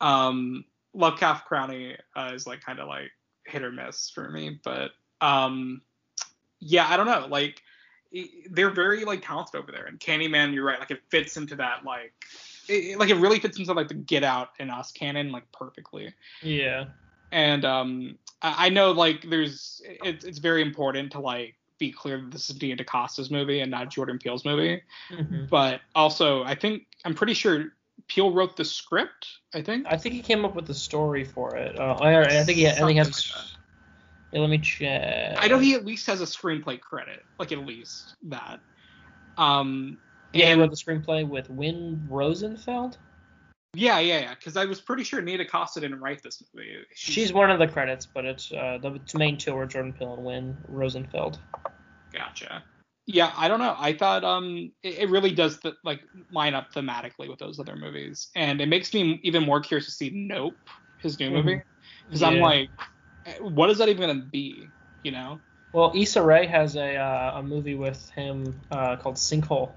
[0.00, 3.10] Um, Lovecraft Country uh, is like kind of like
[3.46, 5.82] hit or miss for me, but um,
[6.60, 7.26] yeah, I don't know.
[7.28, 7.60] Like
[8.50, 10.78] they're very like talented over there, and Candyman, you're right.
[10.80, 12.12] Like it fits into that like.
[12.70, 16.12] It, like it really fits into like the Get Out and Us canon like perfectly
[16.42, 16.84] Yeah.
[17.32, 22.30] and um I know like there's it, it's very important to like be clear that
[22.30, 24.82] this is Nia DaCosta's movie and not Jordan Peele's movie.
[25.10, 27.72] hmm But also I think I'm pretty sure
[28.06, 29.26] Peele wrote the script.
[29.54, 29.86] I think.
[29.88, 31.78] I think he came up with the story for it.
[31.78, 33.08] Uh, I, I think he, I think he has.
[33.08, 33.44] Like
[34.32, 35.36] Yeah, let me check.
[35.38, 38.60] I know he at least has a screenplay credit, like at least that.
[39.36, 39.98] Um.
[40.32, 42.98] Yeah, he wrote the screenplay with Win Rosenfeld.
[43.78, 44.34] Yeah, yeah, yeah.
[44.34, 46.78] Because I was pretty sure Nia DaCosta didn't write this movie.
[46.94, 50.24] She's one of the credits, but it's uh, the main two are Jordan Peele and
[50.24, 51.38] Win Rosenfeld.
[52.12, 52.64] Gotcha.
[53.06, 53.74] Yeah, I don't know.
[53.78, 57.76] I thought um it, it really does th- like line up thematically with those other
[57.76, 60.58] movies, and it makes me even more curious to see Nope,
[60.98, 61.62] his new movie,
[62.06, 62.70] because I'm like,
[63.26, 64.72] eh, what is that even gonna be?
[65.04, 65.40] You know?
[65.72, 69.76] Well, Issa Rae has a uh, a movie with him uh, called Sinkhole.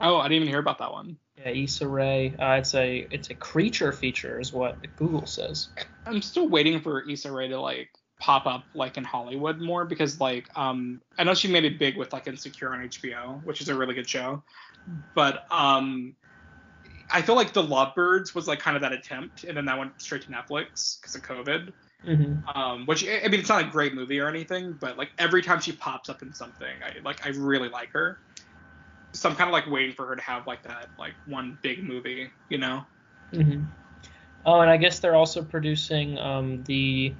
[0.00, 1.18] Oh, I didn't even hear about that one.
[1.46, 2.34] Yeah, Issa Rae.
[2.38, 5.68] Uh, it's a it's a creature feature, is what Google says.
[6.04, 10.20] I'm still waiting for Issa Rae to like pop up like in Hollywood more because
[10.20, 13.68] like um I know she made it big with like Insecure on HBO, which is
[13.68, 14.42] a really good show,
[15.14, 16.16] but um
[17.08, 20.00] I feel like The Lovebirds was like kind of that attempt, and then that went
[20.02, 21.72] straight to Netflix because of COVID.
[22.04, 22.48] Mm-hmm.
[22.58, 25.42] Um, which I I mean, it's not a great movie or anything, but like every
[25.42, 28.18] time she pops up in something, I like I really like her.
[29.16, 31.82] So I'm kind of like waiting for her to have like that like one big
[31.82, 32.84] movie, you know?
[33.32, 33.62] Mm-hmm.
[34.44, 37.14] Oh, and I guess they're also producing um, the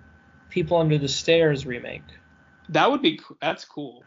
[0.51, 2.03] People Under the Stairs remake.
[2.69, 4.05] That would be that's cool.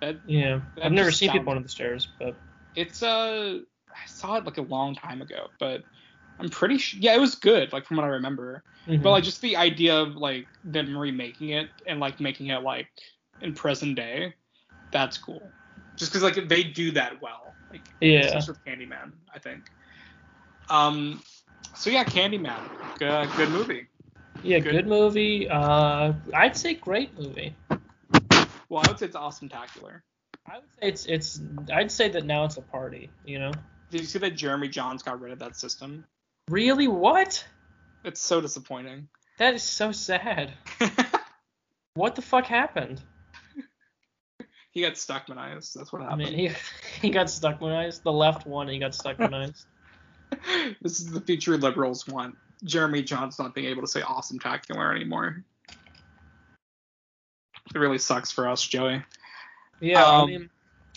[0.00, 2.36] That Yeah, That I've never seen sounds- People Under the Stairs, but
[2.74, 5.82] it's uh I saw it like a long time ago, but
[6.38, 8.62] I'm pretty sure yeah it was good like from what I remember.
[8.86, 9.02] Mhm.
[9.02, 12.88] But like just the idea of like them remaking it and like making it like
[13.40, 14.34] in present day,
[14.90, 15.52] that's cool.
[15.96, 17.54] Just because like they do that well.
[17.70, 19.70] Like yeah, especially with Candyman, I think.
[20.68, 21.22] Um,
[21.74, 22.60] so yeah, Candyman,
[22.98, 23.86] good, good movie.
[24.42, 24.72] yeah, good.
[24.72, 25.48] good, movie.
[25.48, 27.54] Uh, I'd say great movie.
[28.68, 30.02] Well, I would say it's awesome tacular.
[30.46, 31.40] I would say it's it's.
[31.72, 33.10] I'd say that now it's a party.
[33.24, 33.52] You know.
[33.90, 36.04] Did you see that Jeremy Jahns got rid of that system?
[36.48, 36.88] Really?
[36.88, 37.44] What?
[38.04, 39.08] It's so disappointing.
[39.38, 40.52] That is so sad.
[41.94, 43.02] What the fuck happened?
[44.72, 45.74] He got stuckmanized.
[45.74, 46.20] That's what I happened.
[46.30, 46.50] mean, he
[47.00, 48.02] he got stuckmanized.
[48.02, 49.64] The left one, he got stuckmanized.
[50.82, 52.36] this is the future liberals want.
[52.64, 55.44] Jeremy Jahns not being able to say awesome tacular anymore.
[57.74, 59.02] It really sucks for us, Joey.
[59.80, 60.50] Yeah, I Um, mean,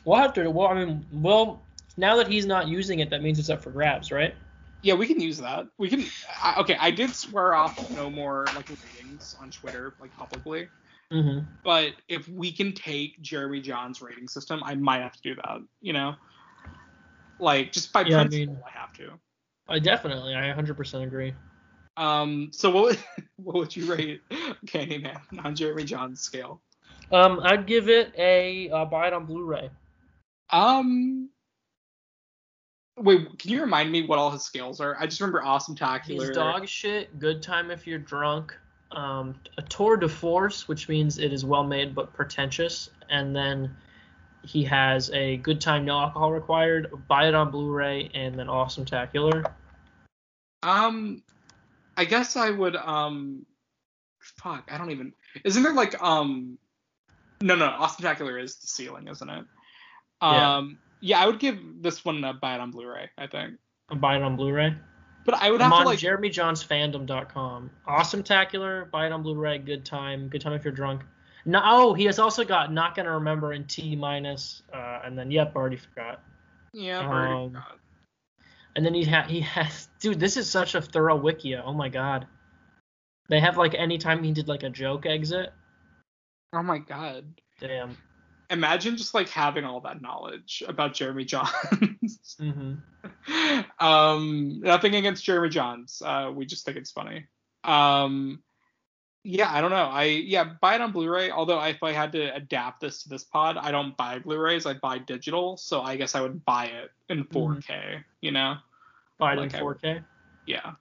[0.06, 0.50] we'll have to.
[0.50, 1.66] Well, I mean, well,
[1.98, 4.36] now that he's not using it, that means it's up for grabs, right?
[4.84, 5.68] Yeah, we can use that.
[5.80, 6.06] We can.
[6.44, 10.70] I, okay, I did swear off no more like ratings on Twitter, like publicly.
[11.13, 11.46] Mm-hmm.
[11.63, 15.60] But if we can take Jeremy Jahns' rating system, I might have to do that.
[15.82, 16.15] You know,
[17.39, 19.12] like just by Yeah, I principle, mean- I have to.
[19.68, 21.34] I definitely, I 100% agree.
[21.98, 23.00] Um, so what would,
[23.38, 24.22] what would you rate
[24.68, 26.62] Candyman on Jeremy Jahns' scale?
[27.12, 29.70] Um, I'd give it a uh, buy it on Blu-ray.
[30.52, 31.30] Um,
[32.98, 34.96] wait, can you remind me what all his scales are?
[35.00, 36.28] I just remember Awesome Tacular.
[36.28, 37.18] He's dog shit.
[37.20, 38.56] Good time if you're drunk.
[38.91, 43.76] Um, a tour de force, which means it is well made but pretentious, and then
[44.43, 46.91] he has a good time, no alcohol required.
[47.08, 49.52] Buy it on Blu-ray, and then awesome tacular.
[50.63, 51.24] Um,
[51.98, 52.76] I guess I would.
[52.76, 53.45] Um,
[54.19, 55.13] fuck, I don't even.
[55.43, 56.58] Isn't there like um,
[57.41, 59.45] no, no, Awesome Tacular is the ceiling, isn't it?
[60.21, 60.56] Yeah.
[60.56, 63.10] Um, yeah, I would give this one a buy it on Blu-ray.
[63.17, 63.56] I think,
[64.00, 64.76] Buy it on Blu-ray.
[65.26, 66.00] But I would I'm have on to like.
[66.00, 67.70] JeremyJohnsFandom.com.
[67.86, 68.90] Awesome tacular.
[68.92, 69.58] Buy it on Blu-ray.
[69.58, 70.30] Good time.
[70.30, 71.02] Good time if you're drunk.
[71.46, 75.30] No, oh, he has also got not gonna remember in T minus, uh, and then
[75.30, 76.24] yep, already forgot.
[76.74, 77.80] yeah, I've already um, forgot.
[78.76, 81.62] And then he ha- he has dude, this is such a thorough wikia.
[81.64, 82.28] Oh my god.
[83.30, 85.54] They have like anytime he did like a joke exit.
[86.54, 87.26] Oh my god.
[87.60, 87.98] Damn.
[88.49, 92.38] Imagine just like having all that knowledge about Jeremy Jahns.
[92.39, 92.73] hmm
[93.79, 96.01] um, nothing against Jeremy Jahns.
[96.01, 97.25] Uh, we just think it's funny.
[97.63, 98.41] Um,
[99.23, 99.86] yeah, I don't know.
[99.86, 101.31] I yeah, buy it on Blu-ray.
[101.31, 104.65] Although if I had to adapt this to this pod, I don't buy Blu-rays.
[104.65, 105.58] I buy digital.
[105.58, 108.03] So I guess I would buy it in 4K.
[108.21, 108.55] You know?
[109.17, 110.03] Buy it Like in 4K.
[110.45, 110.73] Yeah.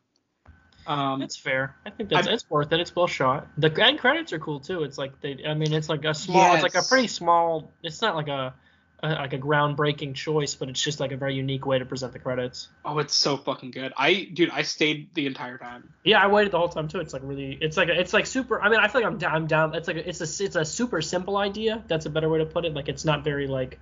[0.87, 1.77] Um, That's fair.
[1.87, 2.81] I think that's I- it's worth it.
[2.81, 3.47] It's well shot.
[3.57, 4.83] The end credits are cool too.
[4.85, 5.45] It's like they.
[5.47, 6.55] I mean, it's like a small.
[6.55, 7.73] It's like a pretty small.
[7.83, 8.55] It's not like a,
[9.03, 12.13] a like a groundbreaking choice, but it's just like a very unique way to present
[12.13, 12.69] the credits.
[12.85, 13.93] oh, it's so fucking good.
[13.97, 15.93] I dude, I stayed the entire time.
[16.05, 17.01] Yeah, I waited the whole time too.
[17.01, 17.57] It's like really.
[17.61, 18.61] It's like it's like super.
[18.61, 19.35] I mean, I feel like I'm down.
[19.35, 19.75] I'm down.
[19.75, 21.83] It's like a, it's a it's a super simple idea.
[21.89, 22.75] That's a better way to put it.
[22.75, 23.81] Like it's not very like.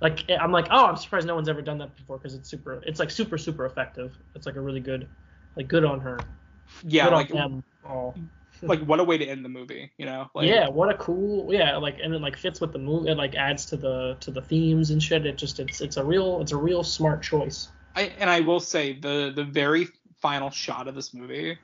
[0.00, 2.82] Like I'm like oh I'm surprised no one's ever done that before because it's super
[2.84, 5.08] it's like super super effective it's like a really good
[5.56, 6.18] like good on her
[6.82, 8.16] Yeah, good like them all
[8.62, 9.90] like what a way to end the movie.
[9.98, 10.30] You know?
[10.34, 13.10] Like, yeah, what a cool yeah, like and it like fits with the movie.
[13.10, 15.26] It like adds to the to the themes and shit.
[15.26, 17.68] It just it's it's a real it's a real smart choice.
[17.94, 19.88] I and I will say the the very
[20.20, 21.58] final shot of this movie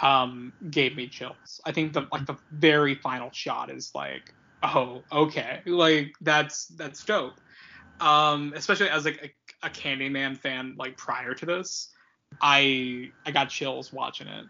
[0.00, 1.60] um gave me chills.
[1.64, 7.04] I think the like the very final shot is like oh okay like that's that's
[7.04, 7.40] dope.
[8.00, 11.92] Um especially as like a, a Candyman fan like prior to this,
[12.40, 14.46] I I got chills watching it.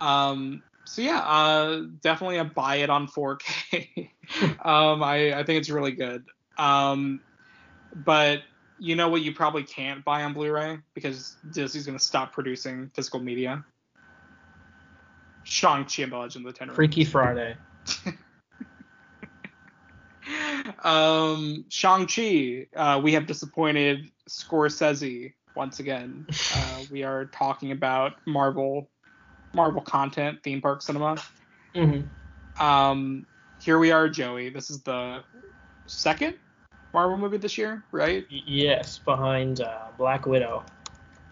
[0.00, 4.10] Um so yeah, uh definitely a buy it on 4K.
[4.64, 6.24] um I I think it's really good.
[6.58, 7.20] Um
[8.04, 8.40] but
[8.78, 12.90] you know what you probably can't buy on Blu-ray because Disney's going to stop producing
[12.94, 13.64] physical media.
[15.44, 16.76] Shang-Chi and the Legend of the Ten Rings.
[16.76, 17.56] Freaky Friday.
[20.84, 26.26] Um, Shang-Chi, uh, we have disappointed Scorsese once again.
[26.54, 28.90] Uh, we are talking about Marvel,
[29.54, 31.16] Marvel content, theme park cinema.
[31.74, 32.00] hmm
[32.60, 33.26] Um,
[33.60, 34.50] here we are, Joey.
[34.50, 35.22] This is the
[35.86, 36.34] second
[36.92, 38.24] Marvel movie this year, right?
[38.28, 40.64] Yes, behind uh, Black Widow.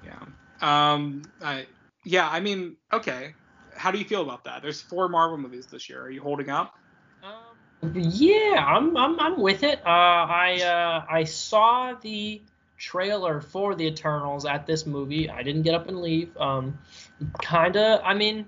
[0.05, 0.19] Yeah.
[0.61, 1.23] Um.
[1.43, 1.67] I,
[2.05, 2.29] yeah.
[2.29, 3.35] I mean, okay.
[3.77, 4.63] How do you feel about that?
[4.63, 6.03] There's four Marvel movies this year.
[6.03, 6.75] Are you holding up?
[7.23, 9.81] Um, yeah, I'm I'm I'm with it.
[9.85, 12.43] Uh, I uh, I saw the
[12.81, 15.29] trailer for the Eternals at this movie.
[15.29, 16.37] I didn't get up and leave.
[16.38, 16.79] Um,
[17.43, 18.01] kinda.
[18.03, 18.47] I mean,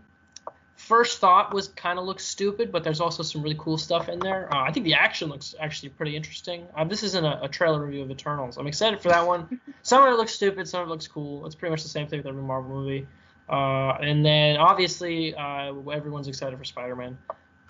[0.74, 4.18] first thought was kind of looks stupid, but there's also some really cool stuff in
[4.18, 4.52] there.
[4.52, 6.66] Uh, I think the action looks actually pretty interesting.
[6.74, 8.56] Uh, this isn't a, a trailer review of Eternals.
[8.56, 9.60] I'm excited for that one.
[9.82, 11.44] some of it looks stupid, some of it looks cool.
[11.44, 13.06] It's pretty much the same thing with every Marvel movie.
[13.48, 17.18] Uh, and then obviously uh, everyone's excited for Spider-Man.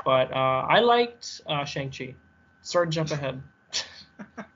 [0.04, 2.14] But uh, I liked uh, Shang-Chi.
[2.60, 3.42] Sorry to jump ahead.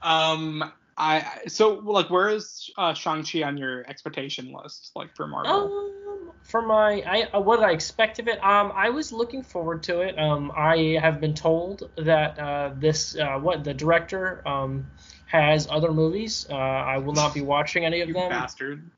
[0.00, 0.72] Um.
[0.98, 5.52] I so like where is uh, Shang-Chi on your expectation list like for Marvel?
[5.52, 8.42] Um, for my, I uh, what did I expect of it?
[8.42, 10.18] Um, I was looking forward to it.
[10.18, 14.86] Um, I have been told that uh, this, uh, what the director, um,
[15.26, 16.46] has other movies.
[16.50, 18.30] Uh, I will not be watching any of you them.
[18.30, 18.90] bastard.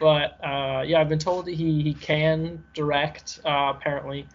[0.00, 4.26] But uh, yeah, I've been told that he he can direct uh, apparently.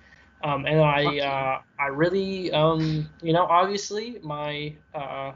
[0.43, 5.33] Um, and I uh, I really um, you know obviously my uh,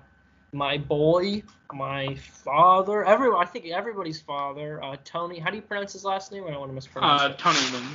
[0.55, 5.91] my boy my father everyone I think everybody's father uh, Tony how do you pronounce
[5.93, 7.37] his last name I don't want to mispronounce Uh, it.
[7.39, 7.87] Tony Lin.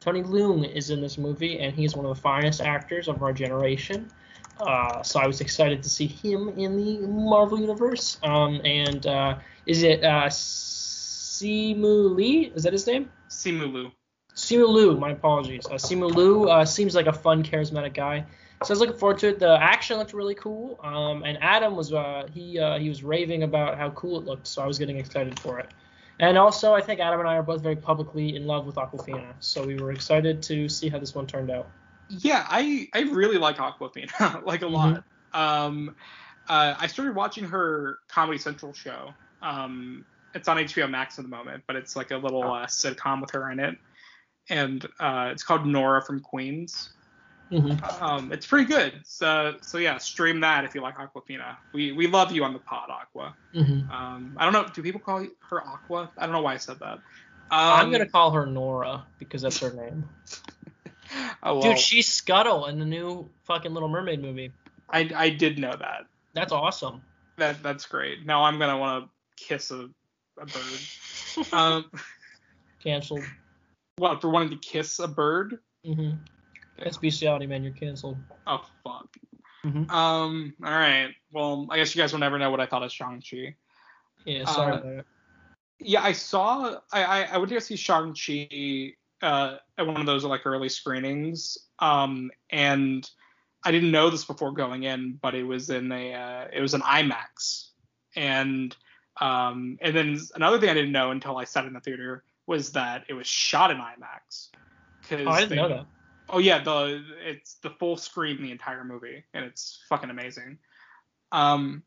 [0.00, 3.32] Tony Leung is in this movie, and he's one of the finest actors of our
[3.32, 4.10] generation.
[4.60, 8.18] Uh, so I was excited to see him in the Marvel universe.
[8.24, 12.52] Um, and uh, is it uh, Simu Lee?
[12.56, 13.10] Is that his name?
[13.28, 13.92] Simu Liu.
[14.34, 14.96] Simu Liu.
[14.96, 15.66] My apologies.
[15.66, 18.24] Uh, Simu Liu uh, seems like a fun, charismatic guy.
[18.64, 19.38] So I was looking forward to it.
[19.38, 20.78] The action looked really cool.
[20.82, 24.46] Um, and Adam was uh, he uh, he was raving about how cool it looked.
[24.46, 25.72] So I was getting excited for it.
[26.20, 29.34] And also, I think Adam and I are both very publicly in love with Awkwafina,
[29.40, 31.66] so we were excited to see how this one turned out.
[32.08, 35.02] Yeah, I I really like Awkwafina like a lot.
[35.32, 35.96] Um,
[36.48, 39.12] uh, I started watching her Comedy Central show.
[39.40, 43.20] Um, it's on HBO Max at the moment, but it's like a little uh, sitcom
[43.20, 43.76] with her in it,
[44.48, 46.90] and uh, it's called Nora from Queens.
[47.52, 48.02] Mm-hmm.
[48.02, 49.00] Um, it's pretty good.
[49.04, 51.56] So so yeah, stream that if you like Awkwafina.
[51.74, 53.36] We we love you on the pod, Aqua.
[53.54, 53.90] Mm-hmm.
[53.90, 54.66] Um, I don't know.
[54.72, 56.10] Do people call her Aqua?
[56.16, 56.94] I don't know why I said that.
[56.94, 57.00] Um,
[57.50, 60.08] I'm gonna call her Nora because that's her name.
[61.42, 64.50] oh, well, Dude, she's Scuttle in the new fucking Little Mermaid movie.
[64.88, 66.06] I I did know that.
[66.32, 67.02] That's awesome.
[67.36, 68.24] That that's great.
[68.24, 69.90] Now I'm gonna want to kiss a,
[70.38, 71.52] a bird.
[71.52, 71.90] um,
[72.82, 73.24] Canceled.
[73.96, 75.58] what for wanting to kiss a bird?
[75.86, 76.16] Mm-hmm.
[76.78, 77.62] That's bestiality, man.
[77.62, 78.18] You're canceled.
[78.46, 79.16] Oh fuck.
[79.64, 79.90] Mhm.
[79.90, 80.54] Um.
[80.64, 81.10] All right.
[81.30, 83.54] Well, I guess you guys will never know what I thought of Shang Chi.
[84.24, 85.02] Yeah, sorry Uh.
[85.78, 86.76] Yeah, I saw.
[86.92, 90.68] I I, I went to see Shang Chi uh, at one of those like early
[90.68, 93.08] screenings, um, and
[93.64, 96.74] I didn't know this before going in, but it was in a uh, it was
[96.74, 97.68] an IMAX,
[98.16, 98.76] and
[99.20, 102.72] um, and then another thing I didn't know until I sat in the theater was
[102.72, 104.48] that it was shot in IMAX.
[105.10, 105.86] Oh, I didn't they, know that.
[106.32, 110.58] Oh yeah, the it's the full screen the entire movie, and it's fucking amazing.
[111.30, 111.82] Um,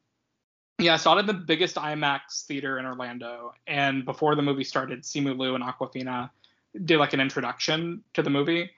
[0.78, 4.64] yeah, I saw it in the biggest IMAX theater in Orlando, and before the movie
[4.64, 6.30] started, Simu Liu and Awkwafina
[6.84, 8.70] did like an introduction to the movie,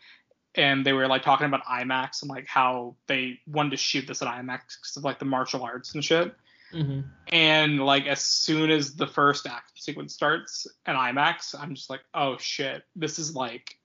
[0.56, 4.22] and they were like talking about IMAX and like how they wanted to shoot this
[4.22, 6.34] at IMAX because of like the martial arts and shit.
[6.74, 7.02] Mm-hmm.
[7.30, 12.02] And like as soon as the first action sequence starts at IMAX, I'm just like,
[12.14, 13.78] oh shit, this is like,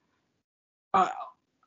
[0.95, 1.09] uh,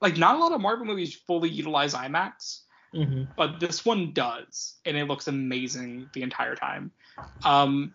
[0.02, 2.62] like not a lot of Marvel movies fully utilize IMAX,
[2.94, 3.24] mm-hmm.
[3.36, 6.92] but this one does, and it looks amazing the entire time.
[7.44, 7.94] Um,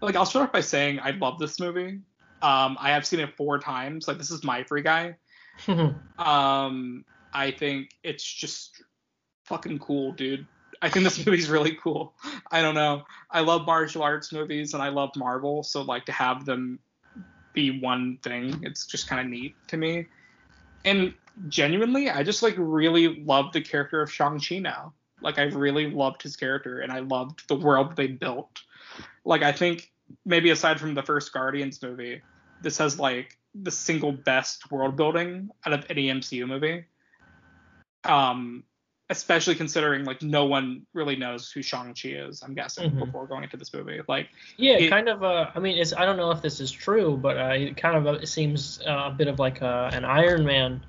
[0.00, 2.00] like I'll start off by saying I love this movie.
[2.42, 4.08] Um, I have seen it four times.
[4.08, 5.16] Like this is my free guy.
[6.18, 8.82] um, I think it's just
[9.44, 10.46] fucking cool, dude.
[10.82, 12.14] I think this movie's really cool.
[12.50, 13.02] I don't know.
[13.30, 16.78] I love martial arts movies and I love Marvel, so like to have them
[17.52, 20.06] be one thing, it's just kind of neat to me.
[20.84, 21.14] And
[21.48, 24.92] genuinely, I just like really love the character of Shang-Chi now.
[25.22, 28.62] Like I really loved his character and I loved the world they built.
[29.24, 29.90] Like I think
[30.24, 32.22] maybe aside from the first Guardians movie,
[32.62, 36.84] this has like the single best world building out of any MCU movie.
[38.04, 38.64] Um,
[39.10, 42.42] especially considering like no one really knows who Shang Chi is.
[42.42, 43.00] I'm guessing mm-hmm.
[43.00, 44.00] before going into this movie.
[44.08, 45.22] Like, yeah, it, kind of.
[45.22, 47.96] Uh, I mean, it's I don't know if this is true, but uh, it kind
[47.96, 50.80] of uh, it seems uh, a bit of like uh, an Iron Man.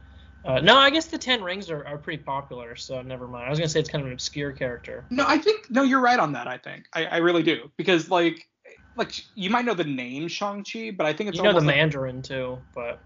[0.45, 3.45] Uh, no, I guess the Ten Rings are, are pretty popular, so never mind.
[3.45, 5.03] I was gonna say it's kind of an obscure character.
[5.09, 6.47] No, I think no, you're right on that.
[6.47, 8.47] I think I, I really do because like
[8.95, 11.57] like you might know the name Shang Chi, but I think it's you know the
[11.57, 12.99] like, Mandarin too, but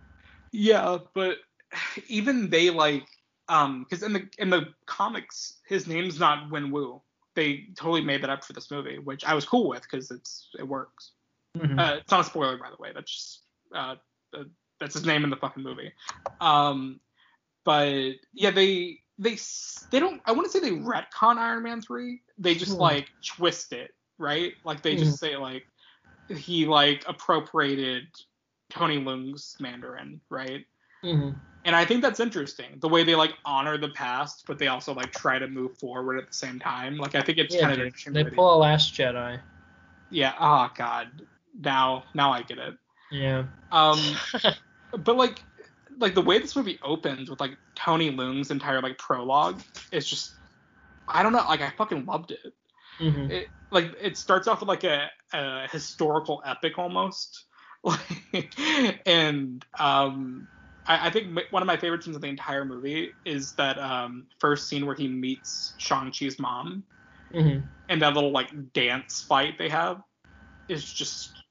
[0.51, 1.38] yeah, but
[2.08, 3.06] even they like
[3.49, 7.01] um because in the in the comics his name's not Wen Wu.
[7.36, 10.49] They totally made that up for this movie, which I was cool with because it's
[10.58, 11.12] it works.
[11.58, 11.77] Mm-hmm.
[11.77, 12.91] Uh, it's not a spoiler by the way.
[12.93, 13.41] That's just
[13.73, 13.95] uh,
[14.34, 14.43] uh,
[14.79, 15.91] that's his name in the fucking movie.
[16.39, 16.99] Um,
[17.63, 19.38] but yeah, they they
[19.91, 20.21] they don't.
[20.25, 22.21] I want to say they retcon Iron Man three.
[22.38, 22.79] They just mm.
[22.79, 24.53] like twist it, right?
[24.63, 24.99] Like they mm.
[24.99, 25.63] just say like
[26.29, 28.08] he like appropriated
[28.69, 30.65] Tony Leung's Mandarin, right?
[31.05, 31.37] Mm-hmm.
[31.65, 32.77] And I think that's interesting.
[32.79, 36.19] The way they like honor the past, but they also like try to move forward
[36.19, 36.97] at the same time.
[36.97, 38.13] Like I think it's yeah, kind of interesting.
[38.13, 39.39] They pull a Last Jedi.
[40.11, 40.33] Yeah.
[40.39, 41.07] Oh God.
[41.59, 42.75] Now, now I get it.
[43.11, 43.45] Yeah.
[43.71, 43.99] Um,
[44.99, 45.41] but like,
[45.97, 49.59] like the way this movie opens with like Tony Leung's entire like prologue
[49.91, 50.33] is just,
[51.07, 51.45] I don't know.
[51.47, 52.53] Like I fucking loved it.
[52.99, 53.31] Mm-hmm.
[53.31, 57.45] It like it starts off with like a, a historical epic almost.
[59.05, 60.47] and um
[60.88, 64.28] I, I, think one of my favorite scenes of the entire movie is that um,
[64.39, 66.84] first scene where he meets Shang Chi's mom,
[67.34, 67.65] mm-hmm.
[67.89, 70.02] and that little like dance fight they have
[70.67, 71.43] is just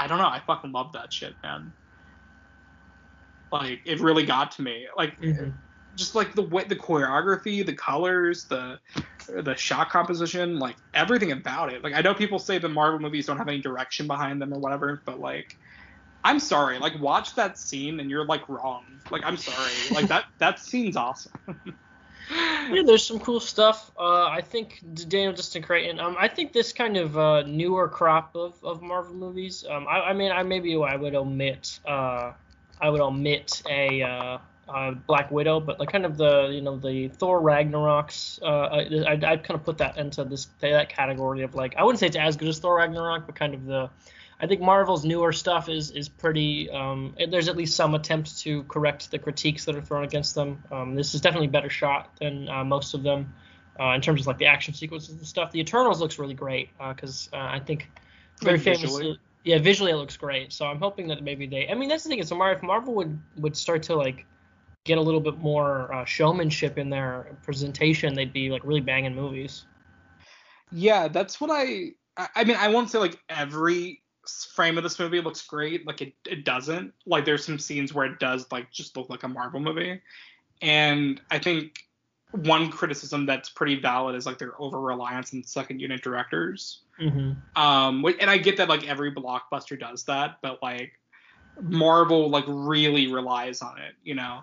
[0.00, 0.28] I don't know.
[0.28, 1.72] I fucking love that shit, man.
[3.52, 4.86] Like it really got to me.
[4.96, 5.50] Like mm-hmm.
[5.94, 8.78] just like the way the choreography, the colors, the
[9.28, 11.84] the shot composition, like everything about it.
[11.84, 14.58] Like I know people say the Marvel movies don't have any direction behind them or
[14.58, 15.58] whatever, but like
[16.24, 16.78] I'm sorry.
[16.78, 18.84] Like, watch that scene and you're like wrong.
[19.10, 19.72] Like, I'm sorry.
[19.92, 21.32] like that that scene's awesome.
[22.30, 23.90] yeah, there's some cool stuff.
[23.98, 25.98] Uh, I think Daniel Destin Cretton.
[25.98, 29.64] Um, I think this kind of uh, newer crop of, of Marvel movies.
[29.68, 31.80] Um, I, I mean, I maybe I would omit.
[31.86, 32.32] Uh,
[32.80, 36.76] I would omit a uh, uh, Black Widow, but like kind of the you know
[36.76, 38.40] the Thor Ragnaroks.
[38.42, 41.82] Uh, I, I'd, I'd kind of put that into this that category of like I
[41.82, 43.90] wouldn't say it's as good as Thor Ragnarok, but kind of the
[44.42, 46.70] I think Marvel's newer stuff is is pretty.
[46.70, 50.62] Um, there's at least some attempt to correct the critiques that are thrown against them.
[50.70, 53.34] Um, this is definitely a better shot than uh, most of them
[53.78, 55.50] uh, in terms of like the action sequences and stuff.
[55.50, 57.90] The Eternals looks really great because uh, uh, I think
[58.40, 58.98] very famous.
[59.42, 60.52] Yeah, visually it looks great.
[60.52, 61.68] So I'm hoping that maybe they.
[61.68, 62.18] I mean, that's the thing.
[62.18, 64.26] Is if Marvel would would start to like
[64.84, 69.14] get a little bit more uh, showmanship in their presentation, they'd be like really banging
[69.14, 69.66] movies.
[70.70, 71.92] Yeah, that's what I.
[72.34, 73.99] I mean, I won't say like every
[74.54, 75.86] frame of this movie looks great.
[75.86, 76.92] Like it, it doesn't.
[77.06, 80.00] Like there's some scenes where it does like just look like a Marvel movie.
[80.62, 81.84] And I think
[82.32, 86.82] one criticism that's pretty valid is like their over reliance on second unit directors.
[87.00, 87.60] Mm-hmm.
[87.60, 90.92] Um, and I get that like every blockbuster does that, but like
[91.60, 94.40] Marvel like really relies on it, you know.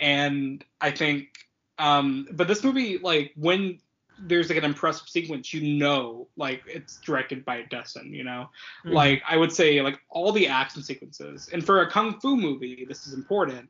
[0.00, 1.28] And I think,
[1.78, 3.78] um, but this movie like when
[4.18, 8.50] there's like an impressive sequence, you know, like it's directed by Destin, you know.
[8.84, 8.92] Mhm.
[8.92, 12.84] Like I would say, like all the action sequences, and for a kung fu movie,
[12.86, 13.68] this is important.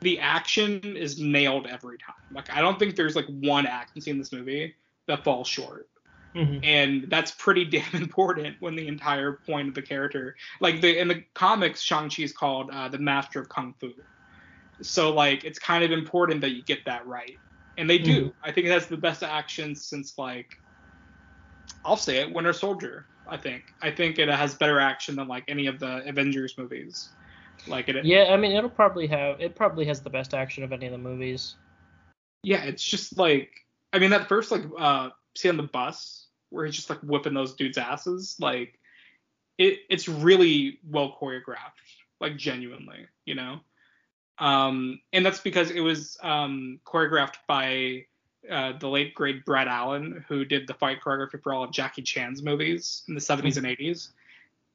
[0.00, 2.14] The action is nailed every time.
[2.30, 4.74] Like I don't think there's like one action scene in this movie
[5.06, 5.88] that falls short
[6.34, 6.60] Mhm.
[6.62, 11.08] and that's pretty damn important when the entire point of the character like the in
[11.08, 13.92] the comics shang-chi is called uh, the master of kung fu
[14.82, 17.38] so like it's kind of important that you get that right
[17.78, 20.50] and they do i think that's the best action since like
[21.84, 25.44] i'll say it winter soldier i think i think it has better action than like
[25.48, 27.10] any of the avengers movies
[27.66, 30.72] like it Yeah, I mean, it'll probably have it probably has the best action of
[30.72, 31.56] any of the movies.
[32.42, 33.50] yeah, it's just like
[33.92, 37.34] I mean that first like uh scene on the bus where he's just like whipping
[37.34, 38.78] those dudes' asses, like
[39.58, 41.82] it it's really well choreographed,
[42.20, 43.60] like genuinely, you know.
[44.40, 48.06] Um and that's because it was um choreographed by
[48.50, 52.02] uh, the late great Brad Allen, who did the fight choreography for all of Jackie
[52.02, 54.08] Chan's movies in the 70s and 80s.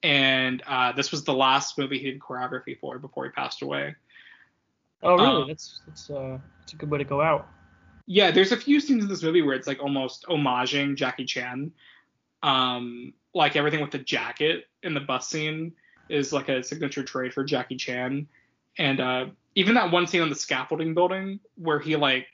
[0.04, 3.96] And uh, this was the last movie he did choreography for before he passed away.
[5.02, 5.44] Oh, really?
[5.44, 7.48] Uh, that's that's uh that's a good way to go out.
[8.06, 11.72] Yeah, there's a few scenes in this movie where it's like almost homaging Jackie Chan.
[12.42, 15.74] Um, like everything with the jacket in the bus scene
[16.10, 18.28] is like a signature trait for Jackie Chan.
[18.78, 19.26] And uh,
[19.56, 22.28] even that one scene on the scaffolding building where he like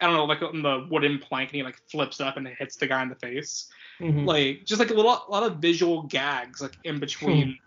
[0.00, 2.56] I don't know, like on the wooden plank and he like flips up and it
[2.58, 3.68] hits the guy in the face.
[4.00, 4.26] Mhm.
[4.26, 7.58] Like just like a little a lot of visual gags like in between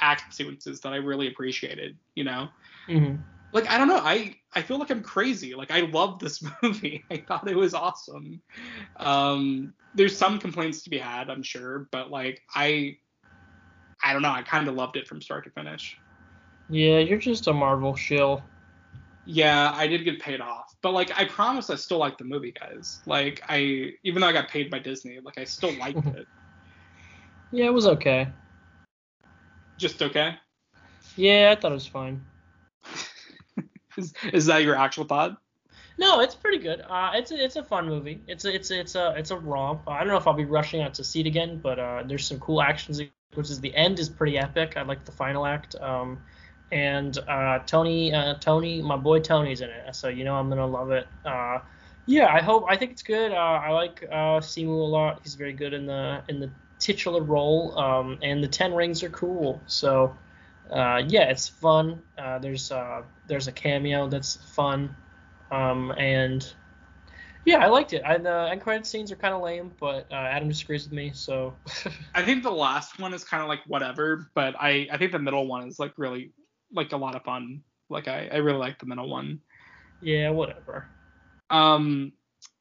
[0.00, 2.48] action sequences that I really appreciated, you know?
[2.88, 3.24] Mhm.
[3.52, 3.98] like I don't know.
[3.98, 5.54] I I feel like I'm crazy.
[5.54, 7.06] Like I love this movie.
[7.10, 8.42] I thought it was awesome.
[8.96, 12.98] Um, there's some complaints to be had, I'm sure, but like I
[14.02, 14.30] I don't know.
[14.32, 16.01] I kind of loved it from start to finish.
[16.68, 18.42] Yeah, you're just a Marvel shill.
[19.24, 22.52] Yeah, I did get paid off, but like I promise, I still like the movie,
[22.52, 23.00] guys.
[23.06, 26.26] Like I, even though I got paid by Disney, like I still liked it.
[27.52, 28.28] Yeah, it was okay.
[29.76, 30.36] Just okay.
[31.16, 32.24] Yeah, I thought it was fine.
[33.98, 35.36] Is, is that your actual thought?
[35.98, 36.80] No, it's pretty good.
[36.88, 38.22] Uh, it's a, it's a fun movie.
[38.26, 39.82] It's a, it's a, it's a it's a romp.
[39.86, 42.26] I don't know if I'll be rushing out to see it again, but uh, there's
[42.26, 43.60] some cool action sequences.
[43.60, 44.76] The end is pretty epic.
[44.76, 45.74] I like the final act.
[45.74, 46.22] Um,
[46.72, 50.66] and uh, Tony uh, Tony, my boy Tony's in it, so you know I'm gonna
[50.66, 51.06] love it.
[51.24, 51.58] Uh,
[52.06, 52.64] yeah, I hope.
[52.68, 53.30] I think it's good.
[53.30, 55.20] Uh, I like uh, Simu a lot.
[55.22, 56.50] He's very good in the in the
[56.80, 57.78] titular role.
[57.78, 59.60] Um, and the Ten Rings are cool.
[59.66, 60.16] So
[60.70, 62.00] uh, yeah, it's fun.
[62.18, 64.94] Uh, there's uh, there's a cameo that's fun,
[65.50, 66.52] um, and
[67.44, 68.02] yeah, I liked it.
[68.04, 71.12] I, the end credit scenes are kind of lame, but uh, Adam disagrees with me,
[71.14, 71.54] so
[72.14, 75.18] I think the last one is kind of like whatever, but I I think the
[75.18, 76.32] middle one is like really
[76.72, 77.62] like a lot of fun.
[77.88, 79.40] Like I I really like the middle one.
[80.00, 80.86] yeah, whatever.
[81.50, 82.12] Um,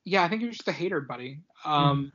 [0.04, 1.40] yeah, I think you're just a hater, buddy.
[1.64, 2.12] Um,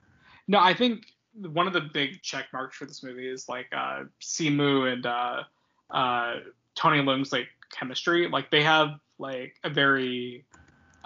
[0.48, 1.06] no, I think
[1.40, 5.42] one of the big check marks for this movie is like uh, Simu and uh,
[5.90, 6.34] uh,
[6.74, 8.28] Tony Leung's like chemistry.
[8.28, 10.44] Like they have like a very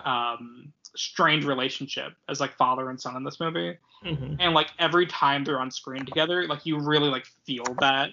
[0.04, 5.06] um, strained relationship as like father and son in this movie, hmm and like every
[5.06, 8.10] time they're on screen together, like you really like feel that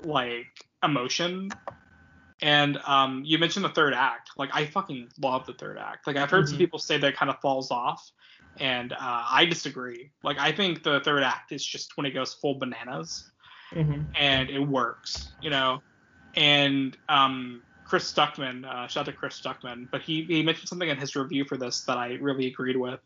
[0.00, 0.46] like
[0.82, 1.50] emotion.
[2.42, 4.30] And um, you mentioned the third act.
[4.36, 6.06] Like I fucking love the third act.
[6.06, 6.60] Like I've heard some Mhm.
[6.60, 8.10] people say that it kind of falls off,
[8.58, 10.12] and uh, I disagree.
[10.22, 13.30] Like I think the third act is just when it goes full bananas,
[13.72, 15.82] hmm and it works, you know.
[16.34, 20.88] And um, Chris Stuckman, uh, shout out to Chris Stuckman, but he he mentioned something
[20.88, 23.00] in his review for this that I really agreed with,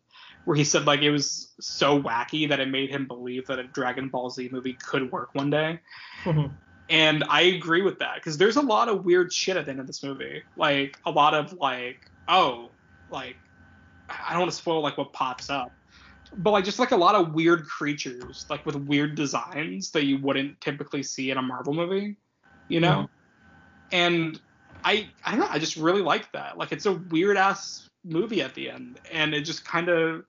[0.44, 3.68] where he said like it was so wacky that it made him believe that a
[3.68, 5.78] Dragon Ball Z movie could work one day.
[6.24, 6.46] hmm
[6.90, 9.80] And I agree with that because there's a lot of weird shit at the end
[9.80, 10.42] of this movie.
[10.56, 12.68] Like a lot of like, oh,
[13.10, 13.36] like
[14.08, 15.70] I don't want to spoil like what pops up,
[16.38, 20.18] but like just like a lot of weird creatures like with weird designs that you
[20.18, 22.16] wouldn't typically see in a Marvel movie,
[22.66, 23.08] you know.
[23.92, 23.94] Mm-hmm.
[23.94, 24.40] And
[24.84, 25.48] I I don't know.
[25.48, 26.58] I just really like that.
[26.58, 30.24] Like it's a weird ass movie at the end, and it just kind of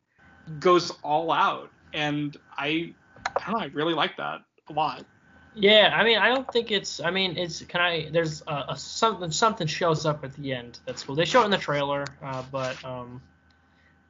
[0.59, 1.71] goes all out.
[1.91, 2.93] And I
[3.35, 3.65] I don't know.
[3.65, 5.05] I really like that a lot.
[5.53, 7.01] Yeah, I mean, I don't think it's.
[7.01, 7.61] I mean, it's.
[7.63, 8.09] Can I?
[8.11, 9.31] There's a, a something.
[9.31, 10.79] Something shows up at the end.
[10.85, 11.15] That's cool.
[11.15, 13.21] They show it in the trailer, uh, but um,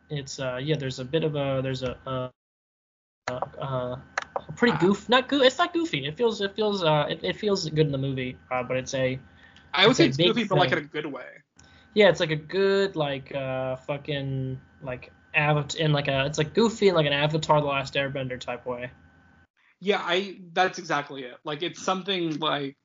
[0.10, 0.76] it's uh, yeah.
[0.76, 1.62] There's a bit of a.
[1.64, 1.98] There's a.
[2.06, 2.32] a,
[3.28, 4.02] a,
[4.38, 5.10] a pretty goof.
[5.10, 5.42] Not goof.
[5.44, 6.06] It's not goofy.
[6.06, 6.42] It feels.
[6.42, 6.84] It feels.
[6.84, 8.38] Uh, it, it feels good in the movie.
[8.52, 9.20] Uh, but it's a.
[9.74, 11.26] I would It's say it's goofy, but like in a good way.
[11.96, 16.26] Yeah, it's like a good like uh fucking like avatar in like a.
[16.28, 18.92] It's like goofy in like an Avatar: The Last Airbender type way.
[19.82, 21.38] Yeah, I that's exactly it.
[21.44, 22.78] Like it's something like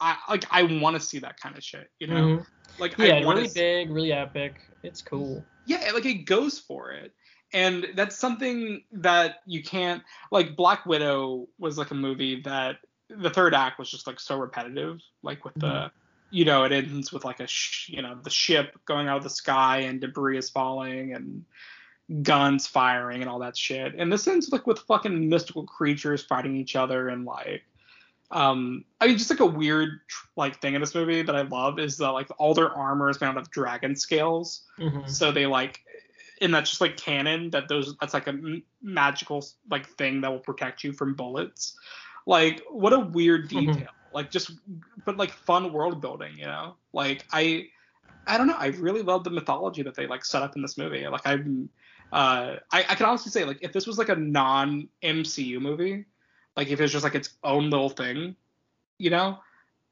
[0.00, 2.14] I like I want to see that kind of shit, you know?
[2.38, 2.46] Mhm.
[2.78, 4.56] Like Yeah, I really to big, really epic.
[4.82, 5.44] It's cool.
[5.66, 7.12] Yeah, like it goes for it.
[7.52, 10.02] and that's something that you can't
[10.32, 12.78] like black widow was like a movie that
[13.08, 15.90] the third act was just like so repetitive like with the Mhm.
[16.30, 19.22] you know it ends with like a sh- you know the ship going out of
[19.22, 21.44] the sky and debris is falling and
[22.22, 23.94] guns firing and all that shit.
[23.96, 27.62] And this ends like with fucking mystical creatures fighting each other and like
[28.30, 30.00] um i mean just like a weird
[30.34, 33.20] like thing in this movie that i love is that like all their armor is
[33.20, 34.62] made out of dragon scales.
[34.78, 35.08] Mhm.
[35.08, 35.80] so they like
[36.40, 40.30] and that's just like canon that those that's like a m- magical like thing that
[40.32, 41.76] will protect you from bullets.
[42.26, 43.66] Like what a weird Mhm.
[43.74, 43.90] detail.
[44.12, 44.52] Like just
[45.04, 46.76] but like fun world building you know?
[46.94, 47.68] Like i
[48.26, 48.56] i don't know.
[48.58, 51.06] I really love the mythology that they like set up in this movie.
[51.06, 51.68] Like i'm
[52.12, 56.04] uh i, I can honestly say like if this was like a non mcu movie
[56.56, 58.36] like if it was just like its own little thing
[58.98, 59.38] you know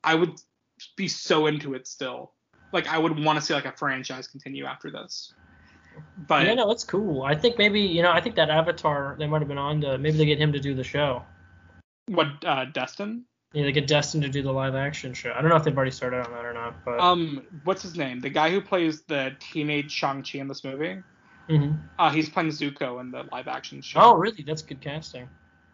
[0.04, 0.38] i would
[0.96, 2.32] be so into it still.
[2.72, 5.34] Like i would want to see like a franchise continue after this.
[6.26, 7.22] But yeah, no, it's cool.
[7.22, 9.98] I think maybe you know, I think that Avatar they might have been on to
[9.98, 11.22] maybe they get him to do the show.
[12.06, 15.32] what uh destin Yeah, they get destined to do the live action show.
[15.36, 17.96] I don't know if they've already started on that or not, but um what's his
[17.96, 21.02] name the guy who plays the teenage shang-chi in this movie
[21.50, 21.76] Mm-hmm.
[21.98, 24.42] uh he's playing zuko in the live action show oh really?
[24.46, 25.28] That's good casting.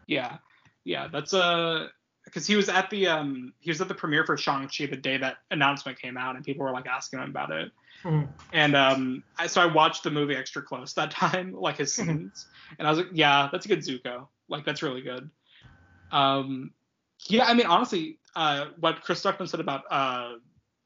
[0.06, 0.38] yeah
[0.84, 1.88] yeah that's uh
[2.24, 5.16] because he was at the um he was at the premiere for shang-chi the day
[5.18, 7.70] that announcement came out and people were like asking him about it
[8.04, 8.28] Mhm.
[8.52, 12.06] and um I, so i watched the movie extra close that time like his Mhm.
[12.06, 12.46] scenes
[12.78, 15.28] and i was like yeah that's a good zuko like that's really good
[16.10, 16.72] um
[17.28, 20.34] yeah i mean honestly uh what chris Stuckman said about uh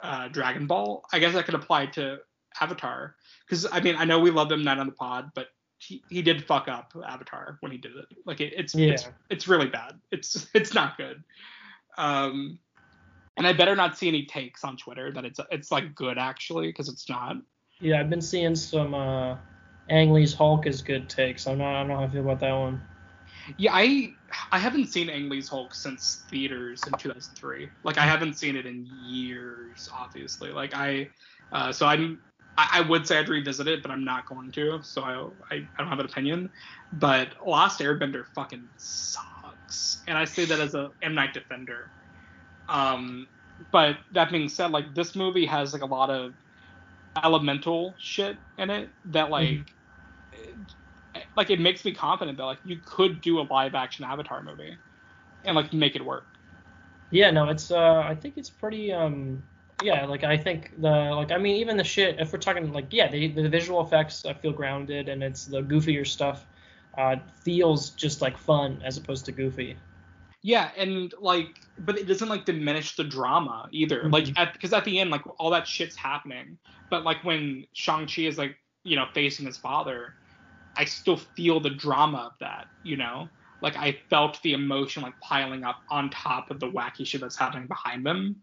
[0.00, 2.18] uh dragon ball i guess that could apply to
[2.60, 3.16] avatar
[3.46, 6.22] because i mean i know we love him not on the pod but he, he
[6.22, 8.92] did fuck up avatar when he did it like it, it's Yeah.
[8.92, 11.22] it's it's really bad it's it's not good
[11.98, 12.58] um
[13.36, 16.68] and i better not see any takes on twitter that it's it's like good actually
[16.68, 17.36] because it's not
[17.80, 19.36] Yeah, I've been seeing some uh
[19.88, 21.46] Ang Lee's Hulk is good takes.
[21.48, 22.80] I'm not I don't know how I feel about that one.
[23.56, 24.14] Yeah, I
[24.50, 27.70] I haven't seen Ang Lee's Hulk since theaters in 2003.
[27.84, 30.50] Like I haven't seen it in years, obviously.
[30.50, 31.08] Like I,
[31.52, 32.20] uh, so I'm
[32.56, 34.80] I, I would say I'd revisit it, but I'm not going to.
[34.82, 36.50] So I, I I don't have an opinion.
[36.92, 41.90] But Last Airbender fucking sucks, and I say that as a M Night defender.
[42.68, 43.26] Um,
[43.70, 46.32] but that being said, like this movie has like a lot of
[47.22, 49.66] elemental shit in it that like Mhm.
[51.36, 54.78] Like it makes me confident that like you could do a live action avatar movie
[55.44, 56.26] and like make it work
[57.10, 59.42] Yeah, no, it's uh I think it's pretty um
[59.78, 62.88] yeah, like I think the like I mean even the shit if we're talking like
[62.92, 66.46] yeah, the the visual effects I feel grounded and it's the goofier stuff
[66.98, 69.80] uh feels just like fun as opposed to goofy.
[70.42, 74.36] yeah and like but it doesn't like diminish the drama either like Mhm.
[74.36, 76.58] at because at the end like all that shit's happening
[76.90, 80.14] but like when shang-chi is like you know facing his father
[80.76, 83.30] i still feel the drama of that you know?
[83.60, 87.38] Like i felt the emotion like piling up on top of the wacky shit that's
[87.38, 88.42] happening behind them.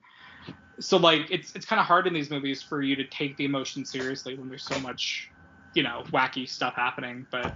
[0.80, 3.46] So like it's it's kind of hard in these movies for you to take the
[3.46, 5.30] emotion seriously when there's so much
[5.74, 7.52] you know wacky stuff happening but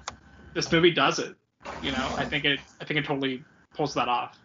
[0.55, 1.35] this movie does it
[1.79, 2.13] you know?
[2.17, 4.37] I think it i think it totally pulls that off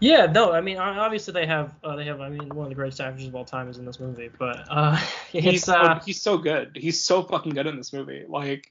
[0.00, 2.76] Yeah, no, I mean obviously they have uh, they have I mean one of the
[2.76, 4.96] greatest actors of all time is in this movie, but uh
[5.32, 8.70] he's it's so, uh he's so good he's so fucking good in this movie like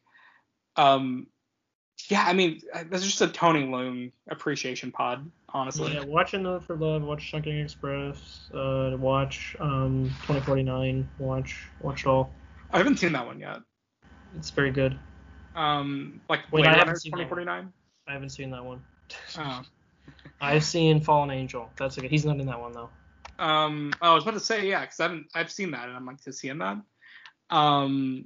[0.77, 1.27] um
[2.09, 6.43] yeah i mean uh, this is just a tony Leung appreciation pod honestly yeah, watching
[6.43, 12.31] the for love, watch Chungking Express, uh watch um 2049, watch watch it all.
[12.71, 13.59] i haven't seen that one yet
[14.37, 14.97] It's very good.
[15.55, 17.27] um like Wait, Blade I haven't one.
[17.27, 17.73] 2049
[18.07, 18.79] I haven't seen that one.
[19.39, 19.61] oh
[20.39, 21.69] I've seen Fallen Angel.
[21.77, 22.11] That's a good.
[22.11, 22.89] He's not in that one though.
[23.39, 25.95] um oh, i was about to say yeah because i haven't i've seen that and
[25.95, 26.77] i'm like to seeing that
[27.51, 28.25] um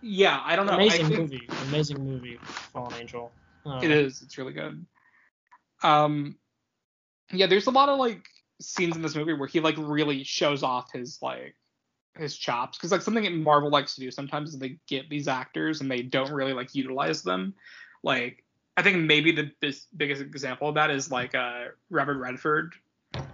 [0.00, 1.48] yeah i don't know Amazing think, movie.
[1.68, 2.38] Amazing movie.
[2.72, 3.32] Fallen Angel.
[3.64, 4.22] Uh, It is.
[4.22, 4.86] It's really good.
[5.82, 6.36] Um,
[7.32, 8.24] yeah, there's a lot of like
[8.60, 11.56] scenes in this movie where he like really shows off his like
[12.16, 15.26] his chops because like something that Marvel likes to do sometimes is they get these
[15.28, 17.54] actors and they don't really like utilize them.
[18.04, 18.44] Like
[18.76, 22.74] I think maybe the bis- biggest example of that is like uh Robert Redford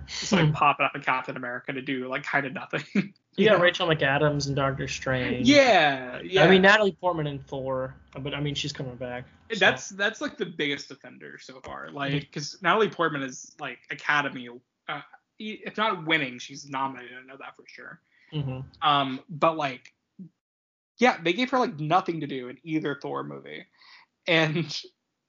[0.06, 0.52] just like Hmm.
[0.52, 3.14] popping up in Captain America to do like kind of nothing.
[3.34, 5.48] You got Rachel McAdams and Doctor Strange.
[5.48, 6.44] yeah, yeah.
[6.44, 9.24] I mean Natalie Portman in Thor, but I mean she's coming back.
[9.50, 11.88] so- that's that's like the biggest offender so far.
[11.90, 14.50] Like, because Natalie Portman is like Academy,
[14.86, 15.00] uh,
[15.38, 17.16] if not winning, she's nominated.
[17.22, 18.00] I know that for sure.
[18.34, 18.64] Mhm.
[18.82, 19.94] Um, but like,
[20.98, 23.64] yeah, they gave her like nothing to do in either Thor movie,
[24.26, 24.78] and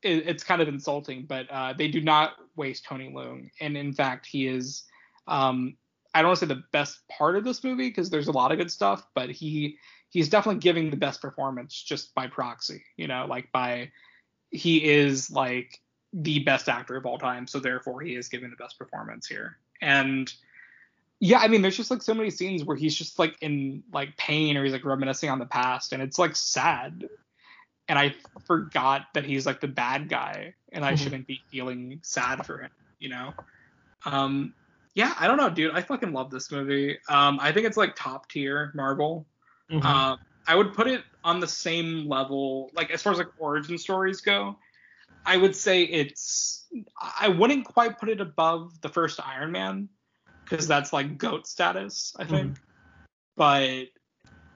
[0.03, 1.25] it, it's kind of insulting.
[1.25, 4.83] But uh, they do not waste Tony Leung, and in fact, he is.
[5.27, 5.77] Um,
[6.15, 8.51] I don't want to say the best part of this movie because there's a lot
[8.51, 9.77] of good stuff, but he
[10.09, 13.91] he's definitely giving the best performance just by proxy, you know, like by
[14.51, 15.81] he is like
[16.13, 19.57] the best actor of all time, so therefore he is giving the best performance here.
[19.81, 20.31] And
[21.19, 24.15] yeah, I mean, there's just like so many scenes where he's just like in like
[24.17, 27.09] pain or he's like reminiscing on the past, and it's like sad.
[27.87, 28.15] And I
[28.45, 30.97] forgot that he's like the bad guy, and I Mhm.
[30.97, 33.33] shouldn't be feeling sad for him, you know.
[34.05, 34.53] Um,
[34.93, 35.73] yeah, I don't know, dude.
[35.73, 36.97] I fucking love this movie.
[37.09, 39.27] Um, I think it's like top tier Marvel.
[39.69, 39.83] Mhm.
[39.83, 40.17] Um,
[40.47, 44.21] I would put it on the same level, like as far as like origin stories
[44.21, 44.59] go.
[45.25, 46.67] I would say it's.
[47.19, 49.89] I wouldn't quite put it above the first Iron Man,
[50.43, 52.59] because that's like goat status, I think.
[53.35, 53.87] But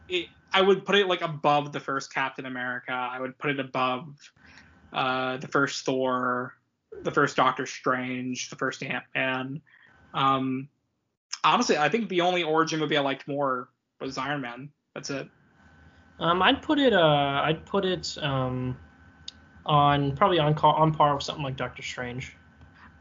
[0.10, 2.92] it, I would put it like above the first Captain America.
[2.92, 4.16] I would put it above
[4.94, 6.54] uh, the first Thor,
[7.04, 9.62] the first Doctor Strange, the first Ant Man.
[10.14, 10.70] Um,
[11.44, 13.70] honestly, I think the only origin movie I liked more
[14.00, 14.70] was Iron Man.
[14.96, 15.28] That's it.
[16.20, 16.94] Um, I'd put it.
[16.94, 18.78] Uh, I'd put it um,
[19.66, 22.36] on probably on call, on par with something like Doctor Strange.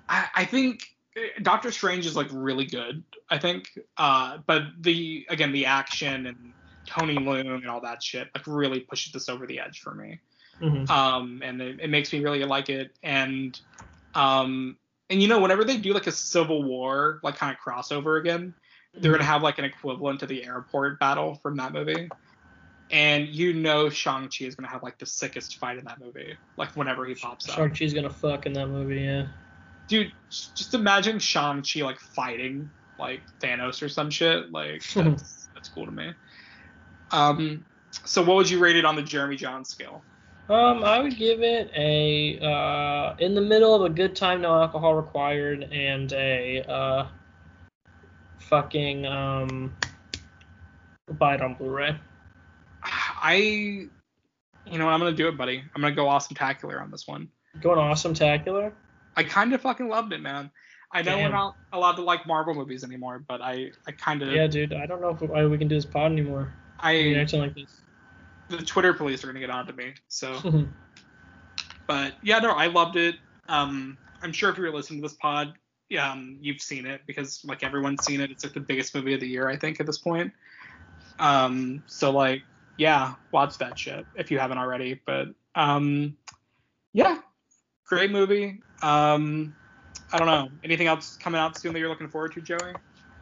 [0.08, 3.02] I, I think uh, Doctor Strange is like really good.
[3.30, 6.52] I think, uh, but the again the action and
[6.86, 10.20] Tony Leung and all that shit like really pushes this over the edge for me.
[10.60, 12.96] hmm Um, and it, it makes me really like it.
[13.02, 13.58] And
[14.14, 14.76] um,
[15.10, 18.54] and you know whenever they do like a Civil War like kind of crossover again,
[18.94, 22.08] they're gonna have like an equivalent to the airport battle from that movie.
[22.90, 26.36] And you know Shang Chi is gonna have like the sickest fight in that movie,
[26.56, 27.56] like whenever he pops up.
[27.56, 29.00] Shang Chi's gonna fuck in that movie.
[29.02, 29.26] Yeah.
[29.88, 35.86] dude just imagine shang-chi like fighting like thanos or some shit like that's, that's cool
[35.86, 36.12] to me
[37.12, 37.64] um
[38.04, 40.02] so what would you rate it on the jeremy Jahns scale
[40.48, 44.54] Um, I would give it a uh, in the middle of a good time, no
[44.54, 47.08] alcohol required, and a uh,
[48.38, 49.74] fucking um,
[51.18, 51.96] buy it on Blu-ray.
[52.82, 53.90] i you
[54.78, 57.28] know what i'm gonna do it buddy i'm gonna go awesome tacular on this one
[57.60, 58.72] Going awesome tacular.
[59.16, 60.50] i kind of fucking loved it man
[60.92, 61.24] i know Damn.
[61.30, 64.72] we're not allowed to like marvel movies anymore but i i kind of Yeah, dude.
[64.74, 66.52] I don't know if why we can do this pod anymore.
[66.80, 67.80] I acting like this.
[68.48, 70.66] the twitter police are gonna get on to me so
[71.86, 73.16] But yeah, no, I loved it.
[73.48, 75.54] Um, I'm sure if you're listening to this pod,
[75.98, 78.30] um, you've seen it because like everyone's seen it.
[78.30, 80.32] It's like the biggest movie of the year, I think, at this point.
[81.18, 82.42] Um, so like,
[82.76, 85.00] yeah, watch that shit if you haven't already.
[85.06, 86.16] But um,
[86.92, 87.18] yeah,
[87.86, 88.60] great movie.
[88.82, 89.54] Um,
[90.12, 90.48] I don't know.
[90.64, 92.74] Anything else coming out soon that you're looking forward to, Joey?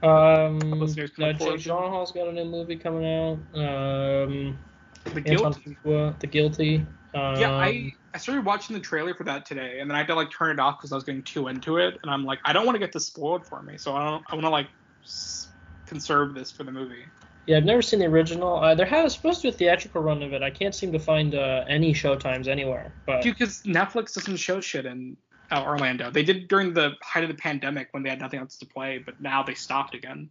[0.05, 1.72] Um, Listeners can forward Jake.
[1.72, 3.38] Gyllenhaal's got a new movie coming out.
[3.55, 4.59] Um,
[5.05, 5.61] The Anton Guilt.
[5.84, 6.86] Fuqua, The Guilty.
[7.14, 10.07] Um, Yeah, I I started watching the trailer for that today, and then I had
[10.09, 12.38] to like turn it off because I was getting too into it, and I'm like,
[12.44, 14.24] I don't want to get this spoiled for me, so I don't.
[14.30, 14.68] I want to like
[15.05, 15.48] s-
[15.86, 17.05] conserve this for the movie.
[17.46, 18.57] Yeah, I've never seen the original.
[18.57, 20.42] Uh, there has supposed to be a theatrical run of it.
[20.42, 22.90] I can't seem to find uh, any showtimes anywhere.
[23.05, 25.16] But because Netflix doesn't show shit in
[25.51, 26.11] uh, Orlando.
[26.11, 28.99] They did during the height of the pandemic when they had nothing else to play,
[28.99, 30.28] but now they stopped again.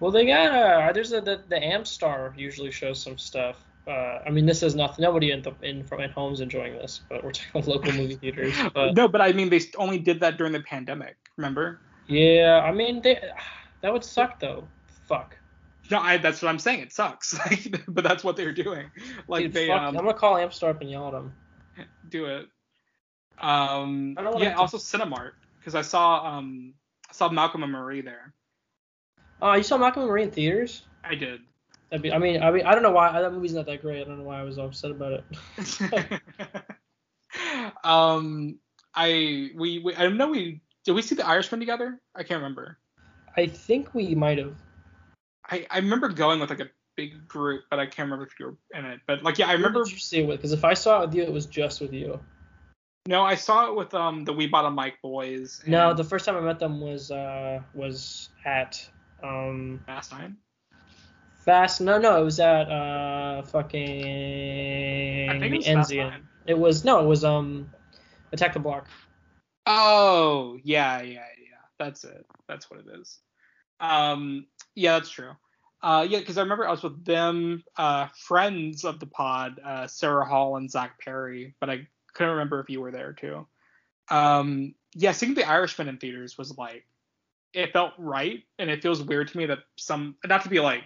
[0.00, 3.56] well, they got uh, there's a the, the Amstar usually shows some stuff.
[3.86, 5.02] Uh, I mean, this is nothing.
[5.02, 8.14] Nobody in the in from at home's enjoying this, but we're talking about local movie
[8.16, 8.54] theaters.
[8.74, 11.16] But no, but I mean, they only did that during the pandemic.
[11.36, 11.80] Remember?
[12.06, 13.18] yeah, I mean, they
[13.80, 14.68] that would suck though.
[15.08, 15.36] Fuck.
[15.90, 16.80] No, I, that's what I'm saying.
[16.80, 17.34] It sucks.
[17.50, 18.90] Like, but that's what they're doing.
[19.28, 19.80] Like Dude, they fuck.
[19.82, 21.34] um, I'm gonna call Amstar up and yell at them.
[22.08, 22.46] do it.
[23.42, 26.74] Um, I don't yeah, also Cinemark because I saw um
[27.10, 28.32] I saw Malcolm and Marie there.
[29.42, 30.82] Uh, you saw Malcolm and Marie in theaters?
[31.02, 31.40] I did.
[31.90, 34.00] That'd be, I mean, I mean, I don't know why that movie's not that great.
[34.00, 35.24] I don't know why I was upset about
[35.58, 36.22] it.
[37.84, 38.58] um,
[38.94, 42.00] I we, we I don't know we did we see the Irishman together?
[42.14, 42.78] I can't remember.
[43.36, 44.54] I think we might have.
[45.50, 48.46] I I remember going with like a big group, but I can't remember if you
[48.46, 49.00] were in it.
[49.06, 49.84] But like yeah, I Who remember.
[49.84, 50.38] did you see it with?
[50.38, 52.20] Because if I saw it with you, it was just with you.
[53.06, 55.60] No, I saw it with um the We Bought a Mic boys.
[55.66, 58.88] No, the first time I met them was uh was at
[59.22, 60.36] um Fast Nine.
[61.44, 61.80] Fast.
[61.80, 66.22] No, no, it was at uh fucking I think it was Enzian.
[66.46, 67.68] It was no, it was um
[68.32, 68.86] Attack the Block.
[69.66, 71.58] Oh yeah, yeah, yeah.
[71.78, 72.24] That's it.
[72.48, 73.18] That's what it is.
[73.80, 74.46] Um,
[74.76, 75.32] yeah, that's true.
[75.82, 79.88] Uh, yeah, because I remember I was with them, uh, friends of the pod, uh,
[79.88, 83.46] Sarah Hall and Zach Perry, but I couldn't remember if you were there too.
[84.10, 86.84] Um, yeah, seeing The Irishman in theaters was like,
[87.54, 90.84] it felt right, and it feels weird to me that some, not to be like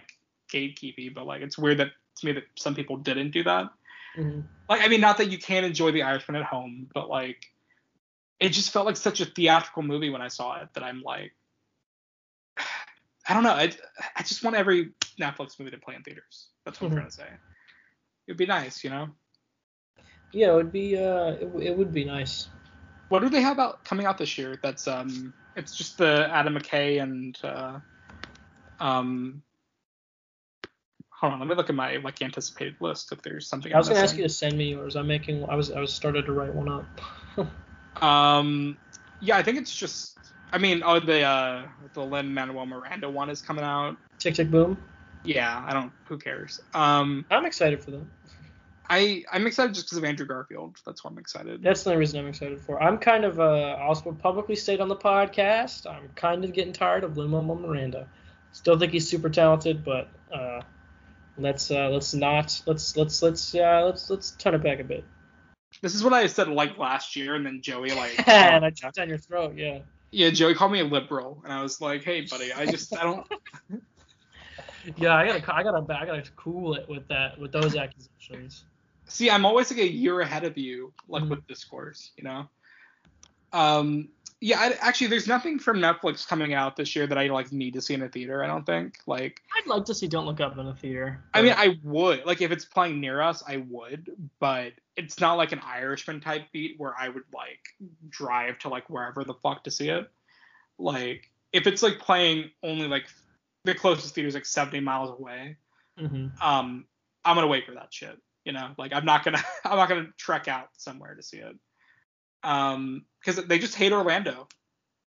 [0.51, 3.69] gatekeepy, but like it's weird that to me that some people didn't do that.
[4.17, 4.43] Mhm.
[4.69, 7.45] Like, I mean, not that you can't enjoy The Irishman at home, but like,
[8.39, 11.33] it just felt like such a theatrical movie when I saw it that I'm like,
[13.29, 13.51] I don't know.
[13.51, 13.71] I,
[14.15, 16.47] I just want every Netflix movie to play in theaters.
[16.65, 16.91] That's what Mhm.
[16.91, 17.29] I'm trying to say.
[18.27, 19.09] It'd be nice, you know.
[20.31, 20.97] Yeah, it would be.
[20.97, 22.47] Uh, it, it would be nice.
[23.09, 24.59] What do they have about coming out this year?
[24.61, 27.79] That's um, it's just the Adam McKay and uh,
[28.79, 29.41] um.
[31.19, 33.73] Hold on, let me look at my like anticipated list if there's something.
[33.73, 34.95] I was I'm gonna ask you to send me yours.
[34.95, 35.45] I'm making.
[35.49, 35.71] I was.
[35.71, 36.85] I was started to write one up.
[38.01, 38.77] Um,
[39.19, 40.15] yeah, I think it's just.
[40.53, 41.63] I mean, oh, the uh,
[41.93, 43.97] the Lin Manuel Miranda one is coming out.
[44.19, 44.77] Tick tick boom.
[45.23, 45.91] Yeah, I don't.
[46.07, 46.59] Who cares?
[46.73, 48.11] Um, I'm excited for them.
[48.89, 50.77] I I'm excited just because of Andrew Garfield.
[50.85, 51.61] That's why I'm excited.
[51.61, 52.81] That's the only reason I'm excited for.
[52.81, 53.39] I'm kind of.
[53.39, 55.85] Uh, also publicly state on the podcast.
[55.89, 58.07] I'm kind of getting tired of Lin Manuel Miranda.
[58.51, 60.61] Still think he's super talented, but uh,
[61.37, 65.03] let's uh, let's not let's let's let's uh, let's let's turn it back a bit.
[65.81, 68.27] This is what I said like last year, and then Joey like.
[68.27, 69.55] and I jumped down your throat.
[69.55, 69.79] Yeah.
[70.11, 73.03] yeah, Joey called me a liberal, and I was like, hey, buddy, I just I
[73.03, 73.27] don't.
[74.95, 78.63] Yeah, I gotta I gotta I gotta cool it with that with those accusations.
[79.07, 81.29] See, I'm always like a year ahead of you, like Mhm.
[81.29, 82.49] with discourse, you know.
[83.53, 87.51] Um, yeah, I, actually, there's nothing from Netflix coming out this year that I like
[87.51, 88.43] need to see in a theater.
[88.43, 88.99] I don't think.
[89.07, 91.23] Like, I'd like to see Don't Look Up in a theater.
[91.33, 95.35] I mean, I would like if it's playing near us, I would, but it's not
[95.35, 97.59] like an Irishman type beat where I would like
[98.09, 100.11] drive to like wherever the fuck to see it.
[100.77, 103.07] Like, if it's like playing only like
[103.63, 105.57] the closest theater is like 70 miles away,
[105.97, 106.39] Mhm.
[106.41, 106.85] um,
[107.25, 108.21] I'm gonna wait for that shit.
[108.47, 111.53] You know, like I'm not gonna I'm not gonna trek out somewhere to see it.
[112.43, 114.47] Um, because they just hate Orlando.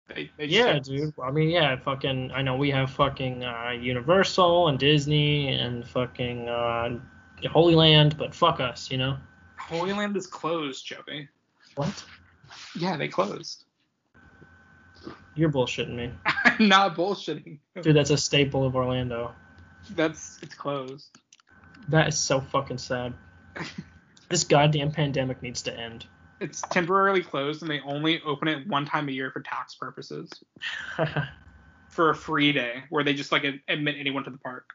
[0.07, 1.13] They, they just Yeah, hate- dude.
[1.23, 2.31] I mean, yeah, fucking.
[2.31, 6.97] I know we have fucking uh, Universal and Disney and fucking uh,
[7.51, 9.17] Holy Land, but fuck us, you know.
[9.59, 11.29] Holy Land is closed, Joey.
[11.75, 12.03] What?
[12.75, 13.65] Yeah, they closed.
[15.35, 17.59] You're bullshitting me, I'm not bullshitting.
[17.83, 17.95] dude.
[17.95, 19.35] That's a staple of Orlando.
[19.91, 21.15] That's it's closed.
[21.89, 23.13] That is so fucking sad.
[24.29, 26.05] This goddamn pandemic needs to end.
[26.41, 30.29] It's temporarily closed, and they only open it one time a year for tax purposes,
[31.87, 34.71] for a free day where they just like admit anyone to the park.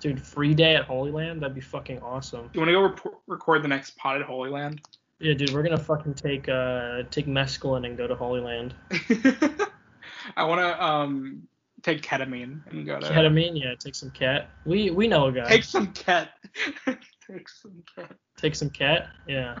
[0.00, 2.44] dude, free day at Holy Land, that'd be fucking awesome.
[2.44, 4.80] Do you want to go rep- record the next pod at Holy Land?
[5.18, 8.74] Yeah, dude, we're gonna fucking take uh take mescaline and go to Holy Land.
[10.36, 11.46] I want to um
[11.82, 14.48] take ketamine and go to Ketamine, yeah, take some cat.
[14.64, 15.48] We we know a guy.
[15.48, 16.30] take some ket.
[17.30, 18.12] Take some ket.
[18.36, 19.58] Take some cat, yeah.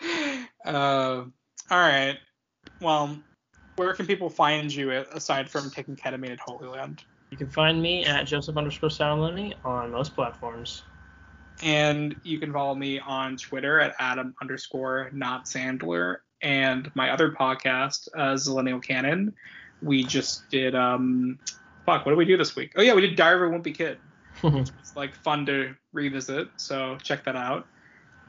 [0.62, 1.24] Uh,
[1.70, 2.18] all right.
[2.82, 3.18] Well,
[3.76, 7.04] where can people find you aside from taking ketamine at Holy Land?
[7.30, 10.82] You can find me at Joseph underscore Salomone on most platforms.
[11.62, 17.30] And you can follow me on Twitter at Adam underscore not Sandler and my other
[17.32, 19.34] podcast, uh, Zillennial Canon.
[19.82, 21.38] We just did um,
[21.86, 22.04] fuck.
[22.04, 22.72] What did we do this week?
[22.76, 23.98] Oh yeah, we did Diary of a Wimpy Kid.
[24.80, 27.66] It's like fun to revisit, so check that out.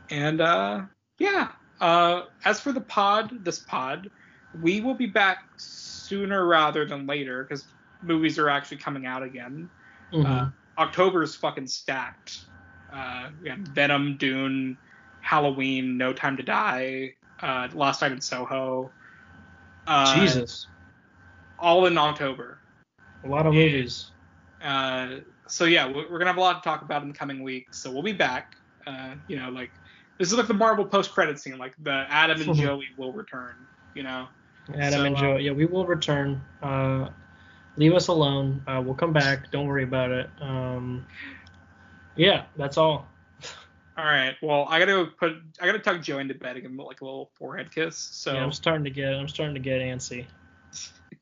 [0.09, 0.81] And uh,
[1.19, 1.49] yeah,
[1.79, 4.09] uh, as for the pod, this pod,
[4.61, 7.65] we will be back sooner rather than later because
[8.01, 9.69] movies are actually coming out again.
[10.13, 10.25] Mhm.
[10.25, 12.41] Uh, October's fucking stacked.
[12.91, 14.77] Uh, Venom, Dune,
[15.21, 18.91] Halloween, No Time to Die, uh, Last Night in Soho.
[19.87, 20.67] Uh, Jesus,
[21.57, 22.57] All in October.
[23.23, 24.11] a lot of movies.
[24.61, 25.17] Uh,
[25.51, 27.77] so yeah, we're, we're gonna have a lot to talk about in the coming weeks.
[27.79, 28.55] So we'll be back.
[28.87, 29.71] Uh, you know, like
[30.17, 31.57] this is like the Marvel post-credit scene.
[31.57, 33.55] Like the Adam and Joey will return.
[33.93, 34.27] You know.
[34.75, 35.33] Adam So, and Joey.
[35.33, 36.41] uh, yeah, we will return.
[36.63, 37.09] Uh,
[37.75, 38.63] leave us alone.
[38.65, 39.51] Uh, we'll come back.
[39.51, 40.29] Don't worry about it.
[40.39, 41.05] Um,
[42.15, 43.07] yeah, that's all.
[43.97, 44.35] All right.
[44.41, 45.33] Well, I gotta go put.
[45.59, 47.97] I gotta tuck Joey into bed and give him like a little forehead kiss.
[47.97, 48.33] So.
[48.33, 49.13] Yeah, I'm starting to get.
[49.13, 50.25] I'm starting to get antsy.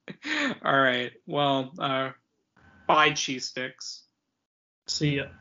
[0.64, 1.12] All right.
[1.26, 2.12] Well, uh,
[2.88, 3.99] bye, cheese sticks.
[4.90, 5.28] See ya.